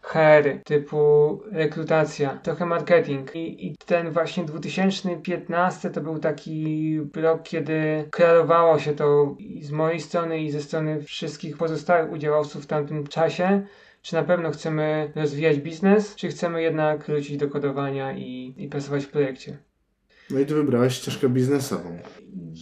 HR, 0.03 0.63
typu 0.65 0.99
rekrutacja, 1.53 2.39
trochę 2.43 2.67
marketing. 2.67 3.37
I, 3.37 3.67
I 3.67 3.77
ten 3.87 4.11
właśnie 4.11 4.45
2015 4.45 5.91
to 5.91 6.01
był 6.01 6.19
taki 6.19 7.01
rok, 7.15 7.43
kiedy 7.43 8.09
klarowało 8.11 8.79
się 8.79 8.93
to 8.93 9.37
i 9.39 9.65
z 9.65 9.71
mojej 9.71 10.01
strony 10.01 10.41
i 10.41 10.51
ze 10.51 10.63
strony 10.63 11.03
wszystkich 11.03 11.57
pozostałych 11.57 12.13
udziałowców 12.13 12.65
w 12.65 12.67
tamtym 12.67 13.07
czasie, 13.07 13.67
czy 14.03 14.15
na 14.15 14.23
pewno 14.23 14.51
chcemy 14.51 15.13
rozwijać 15.17 15.59
biznes, 15.59 16.15
czy 16.15 16.29
chcemy 16.29 16.63
jednak 16.63 17.07
wrócić 17.07 17.37
do 17.37 17.49
kodowania 17.49 18.13
i, 18.13 18.55
i 18.57 18.69
pracować 18.69 19.05
w 19.05 19.11
projekcie. 19.11 19.59
No 20.31 20.41
i 20.41 20.47
ty 20.47 20.55
wybrałeś 20.55 20.95
ścieżkę 20.95 21.29
biznesową. 21.29 21.99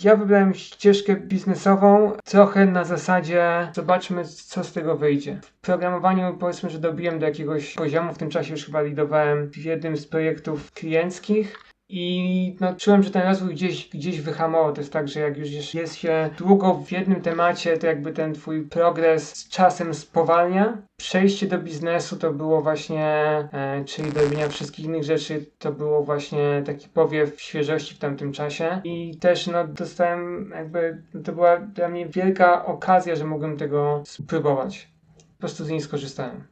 Ja 0.04 0.16
wybrałem 0.16 0.54
ścieżkę 0.54 1.16
biznesową 1.16 2.12
trochę 2.24 2.66
na 2.66 2.84
zasadzie 2.84 3.68
zobaczmy 3.74 4.24
co 4.24 4.64
z 4.64 4.72
tego 4.72 4.96
wyjdzie. 4.96 5.40
W 5.42 5.60
programowaniu 5.60 6.36
powiedzmy, 6.40 6.70
że 6.70 6.78
dobiłem 6.78 7.18
do 7.18 7.26
jakiegoś 7.26 7.74
poziomu, 7.74 8.14
w 8.14 8.18
tym 8.18 8.30
czasie 8.30 8.52
już 8.52 8.66
chyba 8.66 8.82
lidowałem 8.82 9.50
w 9.50 9.56
jednym 9.56 9.96
z 9.96 10.06
projektów 10.06 10.72
klienckich 10.72 11.58
i 11.88 12.56
no, 12.60 12.74
czułem, 12.74 13.02
że 13.02 13.10
ten 13.10 13.22
rozwój 13.22 13.54
gdzieś, 13.54 13.88
gdzieś 13.88 14.20
wyhamował. 14.20 14.72
To 14.72 14.80
jest 14.80 14.92
tak, 14.92 15.08
że 15.08 15.20
jak 15.20 15.36
już 15.36 15.74
jest 15.74 15.96
się 15.96 16.30
długo 16.38 16.74
w 16.74 16.92
jednym 16.92 17.22
temacie, 17.22 17.76
to 17.76 17.86
jakby 17.86 18.12
ten 18.12 18.34
twój 18.34 18.62
progres 18.62 19.36
z 19.36 19.48
czasem 19.48 19.94
spowalnia. 19.94 20.82
Przejście 20.96 21.46
do 21.46 21.58
biznesu 21.58 22.16
to 22.16 22.32
było 22.32 22.62
właśnie, 22.62 23.06
e, 23.52 23.84
czyli 23.84 24.12
do 24.12 24.22
robienia 24.22 24.48
wszystkich 24.48 24.84
innych 24.84 25.04
rzeczy, 25.04 25.46
to 25.58 25.72
było 25.72 26.02
właśnie 26.02 26.62
taki 26.66 26.88
powiew 26.88 27.40
świeżości 27.40 27.94
w 27.94 27.98
tamtym 27.98 28.32
czasie. 28.32 28.80
I 28.84 29.16
też 29.18 29.46
no, 29.46 29.68
dostałem 29.68 30.50
jakby, 30.54 31.02
to 31.24 31.32
była 31.32 31.56
dla 31.56 31.88
mnie 31.88 32.06
wielka 32.08 32.66
okazja, 32.66 33.16
że 33.16 33.24
mogłem 33.24 33.56
tego 33.56 34.02
spróbować. 34.06 34.88
Po 35.16 35.38
prostu 35.38 35.64
z 35.64 35.68
niej 35.68 35.80
skorzystałem. 35.80 36.44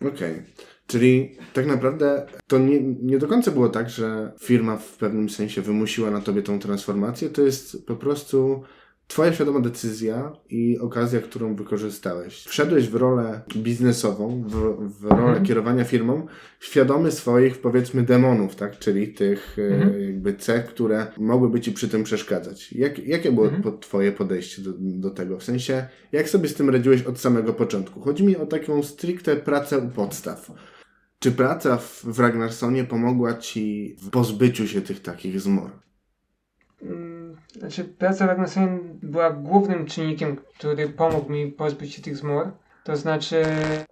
Okej. 0.00 0.32
Okay. 0.32 0.75
Czyli 0.86 1.36
tak 1.52 1.66
naprawdę 1.66 2.26
to 2.46 2.58
nie, 2.58 2.80
nie 2.82 3.18
do 3.18 3.28
końca 3.28 3.50
było 3.50 3.68
tak, 3.68 3.90
że 3.90 4.32
firma 4.40 4.76
w 4.76 4.96
pewnym 4.96 5.28
sensie 5.28 5.62
wymusiła 5.62 6.10
na 6.10 6.20
tobie 6.20 6.42
tą 6.42 6.58
transformację. 6.58 7.30
To 7.30 7.42
jest 7.42 7.86
po 7.86 7.96
prostu 7.96 8.62
Twoja 9.08 9.32
świadoma 9.32 9.60
decyzja 9.60 10.32
i 10.50 10.78
okazja, 10.78 11.20
którą 11.20 11.56
wykorzystałeś. 11.56 12.44
Wszedłeś 12.44 12.88
w 12.88 12.94
rolę 12.94 13.40
biznesową, 13.56 14.44
w, 14.46 14.54
w 15.00 15.04
rolę 15.04 15.22
mhm. 15.22 15.44
kierowania 15.44 15.84
firmą, 15.84 16.26
świadomy 16.60 17.12
swoich, 17.12 17.58
powiedzmy, 17.58 18.02
demonów, 18.02 18.56
tak? 18.56 18.78
Czyli 18.78 19.08
tych 19.08 19.56
e, 19.58 19.74
mhm. 19.74 20.02
jakby 20.02 20.34
cech, 20.34 20.66
które 20.66 21.06
mogłyby 21.18 21.60
Ci 21.60 21.72
przy 21.72 21.88
tym 21.88 22.04
przeszkadzać. 22.04 22.72
Jak, 22.72 22.98
jakie 22.98 23.32
było 23.32 23.48
mhm. 23.48 23.78
Twoje 23.78 24.12
podejście 24.12 24.62
do, 24.62 24.70
do 24.78 25.10
tego? 25.10 25.38
W 25.38 25.44
sensie, 25.44 25.86
jak 26.12 26.28
sobie 26.28 26.48
z 26.48 26.54
tym 26.54 26.70
radziłeś 26.70 27.02
od 27.02 27.18
samego 27.18 27.52
początku? 27.52 28.00
Chodzi 28.00 28.24
mi 28.24 28.36
o 28.36 28.46
taką 28.46 28.82
stricte 28.82 29.36
pracę 29.36 29.78
u 29.78 29.88
podstaw. 29.88 30.50
Czy 31.18 31.32
praca 31.32 31.76
w, 31.76 32.18
Ragnarsonie 32.18 32.84
pomogła 32.84 33.34
Ci 33.34 33.96
w 33.98 34.10
pozbyciu 34.10 34.68
się 34.68 34.80
tych 34.80 35.02
takich 35.02 35.40
zmor? 35.40 35.70
Mm, 36.82 37.36
znaczy, 37.58 37.84
praca 37.84 38.24
w 38.24 38.28
Ragnarsonie 38.28 38.78
była 39.02 39.30
głównym 39.30 39.86
czynnikiem, 39.86 40.36
który 40.36 40.88
pomógł 40.88 41.32
mi 41.32 41.52
pozbyć 41.52 41.94
się 41.94 42.02
tych 42.02 42.16
zmor. 42.16 42.52
To 42.86 42.96
znaczy, 42.96 43.42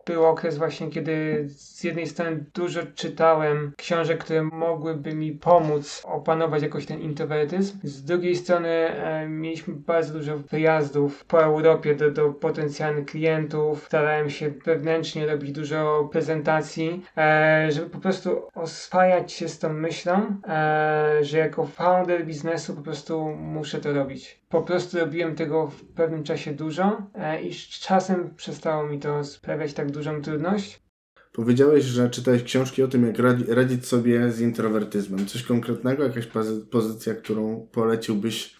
był 0.06 0.24
okres 0.24 0.58
właśnie, 0.58 0.90
kiedy 0.90 1.44
z 1.48 1.84
jednej 1.84 2.06
strony 2.06 2.44
dużo 2.54 2.80
czytałem 2.94 3.72
książek, 3.76 4.24
które 4.24 4.42
mogłyby 4.42 5.14
mi 5.14 5.32
pomóc 5.32 6.02
opanować 6.04 6.62
jakoś 6.62 6.86
ten 6.86 7.00
introwertyzm. 7.00 7.78
Z 7.82 8.04
drugiej 8.04 8.36
strony 8.36 8.68
e, 8.68 9.28
mieliśmy 9.28 9.74
bardzo 9.74 10.12
dużo 10.12 10.38
wyjazdów 10.38 11.24
po 11.24 11.42
Europie 11.42 11.94
do, 11.94 12.10
do 12.10 12.30
potencjalnych 12.30 13.06
klientów. 13.06 13.84
Starałem 13.86 14.30
się 14.30 14.50
wewnętrznie 14.64 15.26
robić 15.26 15.52
dużo 15.52 16.08
prezentacji, 16.12 17.04
e, 17.16 17.66
żeby 17.70 17.90
po 17.90 17.98
prostu 17.98 18.42
oswajać 18.54 19.32
się 19.32 19.48
z 19.48 19.58
tą 19.58 19.72
myślą, 19.72 20.36
e, 20.48 21.18
że 21.20 21.38
jako 21.38 21.66
founder 21.66 22.26
biznesu 22.26 22.74
po 22.74 22.82
prostu 22.82 23.28
muszę 23.28 23.80
to 23.80 23.92
robić 23.92 24.43
po 24.54 24.62
prostu 24.62 24.98
robiłem 24.98 25.34
tego 25.34 25.66
w 25.66 25.84
pewnym 25.84 26.24
czasie 26.24 26.52
dużo 26.52 27.02
e, 27.14 27.42
i 27.42 27.54
z 27.54 27.68
czasem 27.68 28.34
przestało 28.36 28.86
mi 28.86 28.98
to 28.98 29.24
sprawiać 29.24 29.72
tak 29.72 29.90
dużą 29.90 30.22
trudność. 30.22 30.82
Powiedziałeś, 31.32 31.84
że 31.84 32.10
czytałeś 32.10 32.42
książki 32.42 32.82
o 32.82 32.88
tym, 32.88 33.06
jak 33.06 33.16
radzić 33.48 33.86
sobie 33.86 34.30
z 34.30 34.40
introwertyzmem. 34.40 35.26
Coś 35.26 35.42
konkretnego, 35.42 36.04
jakaś 36.04 36.28
pozycja, 36.70 37.14
którą 37.14 37.68
poleciłbyś 37.72 38.56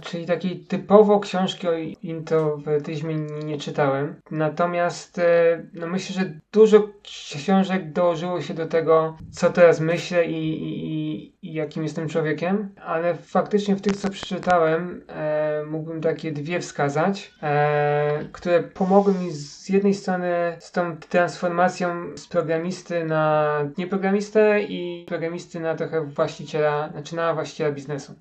czyli 0.00 0.26
takiej 0.26 0.60
typowo 0.60 1.20
książki 1.20 1.68
o 1.68 1.72
introwertyzmie 2.02 3.14
nie 3.44 3.58
czytałem. 3.58 4.14
Natomiast 4.30 5.18
e, 5.18 5.62
no 5.74 5.86
myślę, 5.86 6.14
że 6.14 6.40
dużo 6.52 6.88
książek 7.02 7.92
dołożyło 7.92 8.40
się 8.40 8.54
do 8.54 8.66
tego, 8.66 9.16
co 9.30 9.50
teraz 9.50 9.80
myślę 9.80 10.26
i, 10.26 10.62
i, 10.62 11.34
i 11.42 11.52
jakim 11.52 11.82
jestem 11.82 12.08
człowiekiem, 12.08 12.74
ale 12.84 13.14
faktycznie 13.14 13.76
w 13.76 13.80
tych, 13.80 13.96
co 13.96 14.10
przeczytałem, 14.10 15.04
e, 15.08 15.62
mógłbym 15.66 16.00
takie 16.00 16.32
dwie 16.32 16.60
wskazać, 16.60 17.34
e, 17.42 18.28
które 18.32 18.62
pomogły 18.62 19.14
mi 19.14 19.30
z 19.30 19.68
jednej 19.68 19.94
strony 19.94 20.56
z 20.58 20.72
tą 20.72 20.96
transformacją 20.96 22.16
z 22.16 22.28
programisty 22.28 23.04
na 23.04 23.58
nieprogramistę 23.78 24.62
i 24.62 25.04
programisty 25.08 25.60
na 25.60 25.74
trochę 25.74 26.04
właściciela, 26.04 26.88
znaczy 26.92 27.16
na 27.16 27.34
właściciela 27.34 27.72
biznesu. 27.72 28.14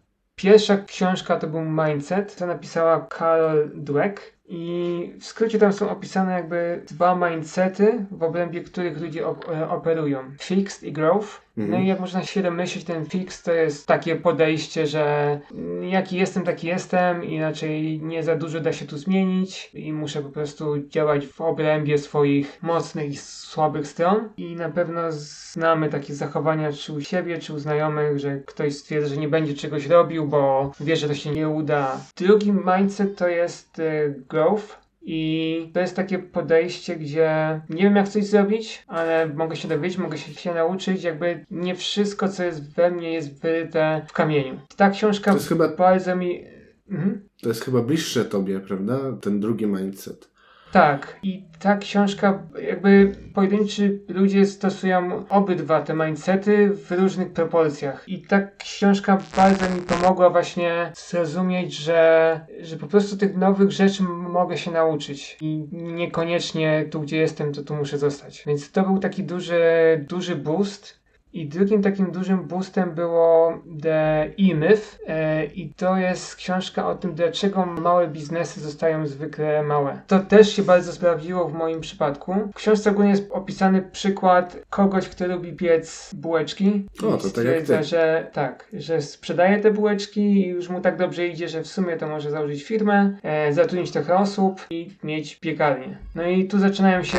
Pierwsza 0.43 0.77
książka 0.77 1.38
to 1.38 1.47
był 1.47 1.62
Mindset, 1.62 2.36
to 2.36 2.45
napisała 2.45 3.08
Carol 3.17 3.71
Dweck. 3.73 4.34
I 4.45 5.13
w 5.19 5.25
skrócie 5.25 5.60
tam 5.60 5.73
są 5.73 5.89
opisane 5.89 6.34
jakby 6.34 6.82
dwa 6.88 7.15
mindsety, 7.15 8.06
w 8.12 8.23
obrębie 8.23 8.62
których 8.62 9.01
ludzie 9.01 9.21
e, 9.25 9.69
operują. 9.69 10.19
Fixed 10.39 10.84
i 10.84 10.93
growth. 10.93 11.42
No 11.57 11.63
mhm. 11.63 11.83
i 11.83 11.87
jak 11.87 11.99
można 11.99 12.23
się 12.23 12.41
domyślić, 12.41 12.85
ten 12.85 13.05
fix 13.05 13.43
to 13.43 13.53
jest 13.53 13.87
takie 13.87 14.15
podejście, 14.15 14.87
że 14.87 15.39
jaki 15.81 16.17
jestem, 16.17 16.43
taki 16.43 16.67
jestem, 16.67 17.23
inaczej 17.23 18.01
nie 18.01 18.23
za 18.23 18.35
dużo 18.35 18.59
da 18.59 18.73
się 18.73 18.85
tu 18.85 18.97
zmienić 18.97 19.69
i 19.73 19.93
muszę 19.93 20.21
po 20.21 20.29
prostu 20.29 20.87
działać 20.87 21.27
w 21.27 21.41
obrębie 21.41 21.97
swoich 21.97 22.59
mocnych 22.61 23.11
i 23.11 23.17
słabych 23.17 23.87
stron. 23.87 24.29
I 24.37 24.55
na 24.55 24.69
pewno 24.69 25.01
znamy 25.11 25.89
takie 25.89 26.13
zachowania 26.13 26.73
czy 26.73 26.93
u 26.93 27.01
siebie, 27.01 27.37
czy 27.37 27.53
u 27.53 27.59
znajomych, 27.59 28.19
że 28.19 28.37
ktoś 28.37 28.75
stwierdza, 28.75 29.07
że 29.07 29.17
nie 29.17 29.27
będzie 29.27 29.53
czegoś 29.53 29.87
robił, 29.87 30.27
bo 30.27 30.71
wie, 30.79 30.95
że 30.95 31.07
to 31.07 31.15
się 31.15 31.31
nie 31.31 31.49
uda. 31.49 31.97
Drugi 32.17 32.51
mindset 32.51 33.17
to 33.17 33.27
jest 33.27 33.79
y, 33.79 34.23
growth 34.29 34.83
i 35.05 35.71
to 35.73 35.79
jest 35.79 35.95
takie 35.95 36.19
podejście, 36.19 36.95
gdzie 36.95 37.61
nie 37.69 37.83
wiem 37.83 37.95
jak 37.95 38.09
coś 38.09 38.25
zrobić, 38.25 38.83
ale 38.87 39.27
mogę 39.27 39.55
się 39.55 39.67
dowiedzieć, 39.67 39.97
mogę 39.97 40.17
się, 40.17 40.33
się 40.33 40.53
nauczyć, 40.53 41.03
jakby 41.03 41.45
nie 41.51 41.75
wszystko 41.75 42.29
co 42.29 42.43
jest 42.43 42.75
we 42.75 42.91
mnie 42.91 43.13
jest 43.13 43.41
wyryte 43.41 44.05
w 44.07 44.13
kamieniu. 44.13 44.59
Ta 44.77 44.89
książka 44.89 45.31
to 45.31 45.37
jest 45.37 45.49
chyba, 45.49 45.67
bardzo 45.67 46.15
mi... 46.15 46.43
Mhm. 46.89 47.29
To 47.41 47.49
jest 47.49 47.65
chyba 47.65 47.81
bliższe 47.81 48.25
tobie, 48.25 48.59
prawda? 48.59 48.99
Ten 49.21 49.39
drugi 49.39 49.67
mindset. 49.67 50.33
Tak, 50.73 51.19
i 51.23 51.43
ta 51.59 51.77
książka, 51.77 52.43
jakby 52.62 53.15
pojedynczy 53.33 53.99
ludzie 54.07 54.45
stosują 54.45 55.27
obydwa 55.29 55.81
te 55.81 55.93
mindsety 55.93 56.69
w 56.69 56.91
różnych 56.91 57.33
proporcjach. 57.33 58.09
I 58.09 58.21
ta 58.21 58.41
książka 58.57 59.17
bardzo 59.36 59.69
mi 59.69 59.81
pomogła 59.81 60.29
właśnie 60.29 60.91
zrozumieć, 61.09 61.73
że, 61.73 62.41
że 62.62 62.77
po 62.77 62.88
prostu 62.88 63.17
tych 63.17 63.38
nowych 63.38 63.71
rzeczy 63.71 64.03
mogę 64.03 64.57
się 64.57 64.71
nauczyć. 64.71 65.38
I 65.41 65.67
niekoniecznie 65.71 66.86
tu, 66.91 67.01
gdzie 67.01 67.17
jestem, 67.17 67.53
to 67.53 67.63
tu 67.63 67.75
muszę 67.75 67.97
zostać. 67.97 68.43
Więc 68.47 68.71
to 68.71 68.83
był 68.83 68.99
taki 68.99 69.23
duży, 69.23 69.62
duży 70.09 70.36
boost. 70.36 71.02
I 71.34 71.46
drugim 71.46 71.82
takim 71.82 72.12
dużym 72.12 72.48
boostem 72.48 72.91
było 72.91 73.58
The 73.82 74.24
E-Myth 74.39 75.00
e, 75.08 75.46
i 75.46 75.69
to 75.69 75.98
jest 75.98 76.36
książka 76.36 76.88
o 76.88 76.96
tym, 76.96 77.13
dlaczego 77.15 77.65
małe 77.65 78.08
biznesy 78.08 78.60
zostają 78.60 79.08
zwykle 79.08 79.63
małe. 79.63 80.02
To 80.08 80.19
też 80.19 80.56
się 80.56 80.63
bardzo 80.63 80.91
sprawdziło 80.93 81.48
w 81.48 81.54
moim 81.54 81.82
przypadku. 81.82 82.36
W 82.54 82.56
książce 82.56 82.89
ogólnie 82.89 83.12
jest 83.12 83.32
opisany 83.32 83.82
przykład 83.82 84.58
kogoś, 84.69 85.10
kto 85.10 85.28
lubi 85.28 85.54
piec 85.54 86.12
bułeczki. 86.15 86.86
O, 86.93 86.96
I 86.96 87.00
to 87.00 87.17
tak 87.17 87.22
stwierdza, 87.22 87.78
ty. 87.78 87.84
że 87.84 88.28
tak, 88.34 88.67
że 88.74 89.02
sprzedaje 89.02 89.60
te 89.60 89.72
bułeczki 89.72 90.22
i 90.22 90.48
już 90.48 90.69
mu 90.69 90.82
tak 90.82 90.98
dobrze 90.98 91.28
idzie, 91.28 91.50
że 91.50 91.62
w 91.62 91.67
sumie 91.67 91.98
to 91.98 92.08
może 92.08 92.32
założyć 92.32 92.63
firmę, 92.63 93.17
e, 93.24 93.54
zatrudnić 93.54 93.91
trochę 93.91 94.15
osób 94.15 94.62
i 94.69 94.89
mieć 95.04 95.36
piekarnię. 95.36 95.98
No 96.15 96.24
i 96.24 96.48
tu 96.48 96.60
zaczynają 96.60 97.04
się 97.04 97.17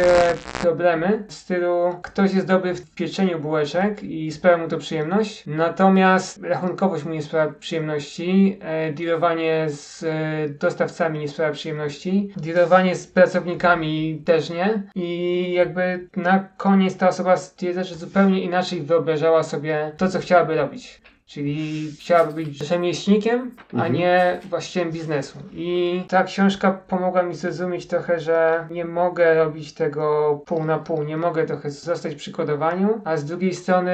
problemy 0.62 1.24
w 1.28 1.32
stylu 1.32 1.94
ktoś 2.02 2.34
jest 2.34 2.46
dobry 2.46 2.74
w 2.74 2.94
pieczeniu 2.94 3.38
bułeczek 3.38 4.03
i 4.04 4.32
sprawia 4.32 4.56
mu 4.58 4.68
to 4.68 4.78
przyjemność, 4.78 5.46
natomiast 5.46 6.42
rachunkowość 6.42 7.04
mu 7.04 7.12
nie 7.12 7.22
sprawia 7.22 7.52
przyjemności, 7.52 8.58
e, 8.60 8.92
dealowanie 8.92 9.66
z 9.68 10.02
e, 10.02 10.48
dostawcami 10.48 11.18
nie 11.18 11.28
sprawia 11.28 11.52
przyjemności, 11.52 12.32
dealowanie 12.36 12.96
z 12.96 13.06
pracownikami 13.06 14.22
też 14.24 14.50
nie. 14.50 14.82
I 14.94 15.52
jakby 15.52 16.08
na 16.16 16.48
koniec 16.56 16.96
ta 16.96 17.08
osoba 17.08 17.36
stwierdza, 17.36 17.84
że 17.84 17.94
zupełnie 17.94 18.40
inaczej 18.42 18.82
wyobrażała 18.82 19.42
sobie 19.42 19.92
to, 19.96 20.08
co 20.08 20.18
chciałaby 20.18 20.54
robić. 20.54 21.00
Czyli 21.26 21.90
chciałaby 22.00 22.32
być 22.44 22.68
rzemieślnikiem, 22.68 23.50
a 23.72 23.74
Mhm. 23.74 23.92
nie 23.92 24.40
właścicielem 24.50 24.92
biznesu. 24.92 25.38
I 25.52 26.02
ta 26.08 26.24
książka 26.24 26.70
pomogła 26.88 27.22
mi 27.22 27.34
zrozumieć 27.34 27.86
trochę, 27.86 28.20
że 28.20 28.68
nie 28.70 28.84
mogę 28.84 29.34
robić 29.34 29.74
tego 29.74 30.34
pół 30.46 30.64
na 30.64 30.78
pół, 30.78 31.02
nie 31.04 31.16
mogę 31.16 31.44
trochę 31.46 31.70
zostać 31.70 32.14
przy 32.14 32.32
kodowaniu, 32.32 33.00
a 33.04 33.16
z 33.16 33.24
drugiej 33.24 33.54
strony 33.54 33.92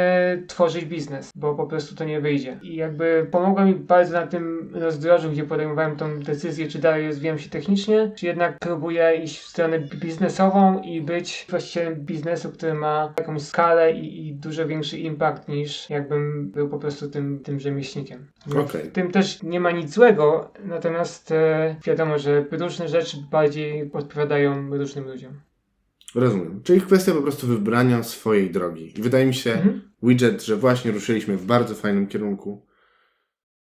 tworzyć 0.48 0.84
biznes, 0.84 1.30
bo 1.36 1.54
po 1.54 1.66
prostu 1.66 1.94
to 1.94 2.04
nie 2.04 2.20
wyjdzie. 2.20 2.58
I 2.62 2.76
jakby 2.76 3.26
pomogła 3.30 3.64
mi 3.64 3.74
bardzo 3.74 4.20
na 4.20 4.26
tym 4.26 4.70
rozdrożu, 4.74 5.30
gdzie 5.30 5.44
podejmowałem 5.44 5.96
tą 5.96 6.18
decyzję, 6.20 6.68
czy 6.68 6.78
dalej 6.78 7.06
rozwijam 7.06 7.38
się 7.38 7.50
technicznie, 7.50 8.12
czy 8.16 8.26
jednak 8.26 8.56
próbuję 8.60 9.14
iść 9.24 9.38
w 9.40 9.46
stronę 9.48 9.78
biznesową 9.78 10.82
i 10.82 11.00
być 11.00 11.46
właścicielem 11.50 11.94
biznesu, 11.94 12.52
który 12.52 12.74
ma 12.74 13.12
jakąś 13.18 13.42
skalę 13.42 13.92
i, 13.92 14.28
i 14.28 14.34
dużo 14.34 14.66
większy 14.66 14.98
impact 14.98 15.48
niż 15.48 15.90
jakbym 15.90 16.50
był 16.50 16.68
po 16.68 16.78
prostu 16.78 17.10
tym, 17.10 17.19
tym 17.44 17.60
rzemieślnikiem. 17.60 18.26
Okej. 18.56 18.84
W 18.84 18.92
tym 18.92 19.10
też 19.10 19.42
nie 19.42 19.60
ma 19.60 19.70
nic 19.70 19.94
złego, 19.94 20.52
natomiast 20.64 21.32
e, 21.32 21.76
wiadomo, 21.86 22.18
że 22.18 22.44
różne 22.50 22.88
rzeczy 22.88 23.16
bardziej 23.30 23.92
odpowiadają 23.92 24.76
różnym 24.78 25.04
ludziom. 25.04 25.40
Rozumiem. 26.14 26.60
Czyli 26.62 26.80
kwestia 26.80 27.12
po 27.12 27.22
prostu 27.22 27.46
wybrania 27.46 28.02
swojej 28.02 28.50
drogi. 28.50 28.98
I 28.98 29.02
wydaje 29.02 29.26
mi 29.26 29.34
się, 29.34 29.52
Mhm. 29.52 29.82
widget, 30.02 30.42
że 30.44 30.56
właśnie 30.56 30.90
ruszyliśmy 30.92 31.36
w 31.36 31.46
bardzo 31.46 31.74
fajnym 31.74 32.06
kierunku. 32.06 32.66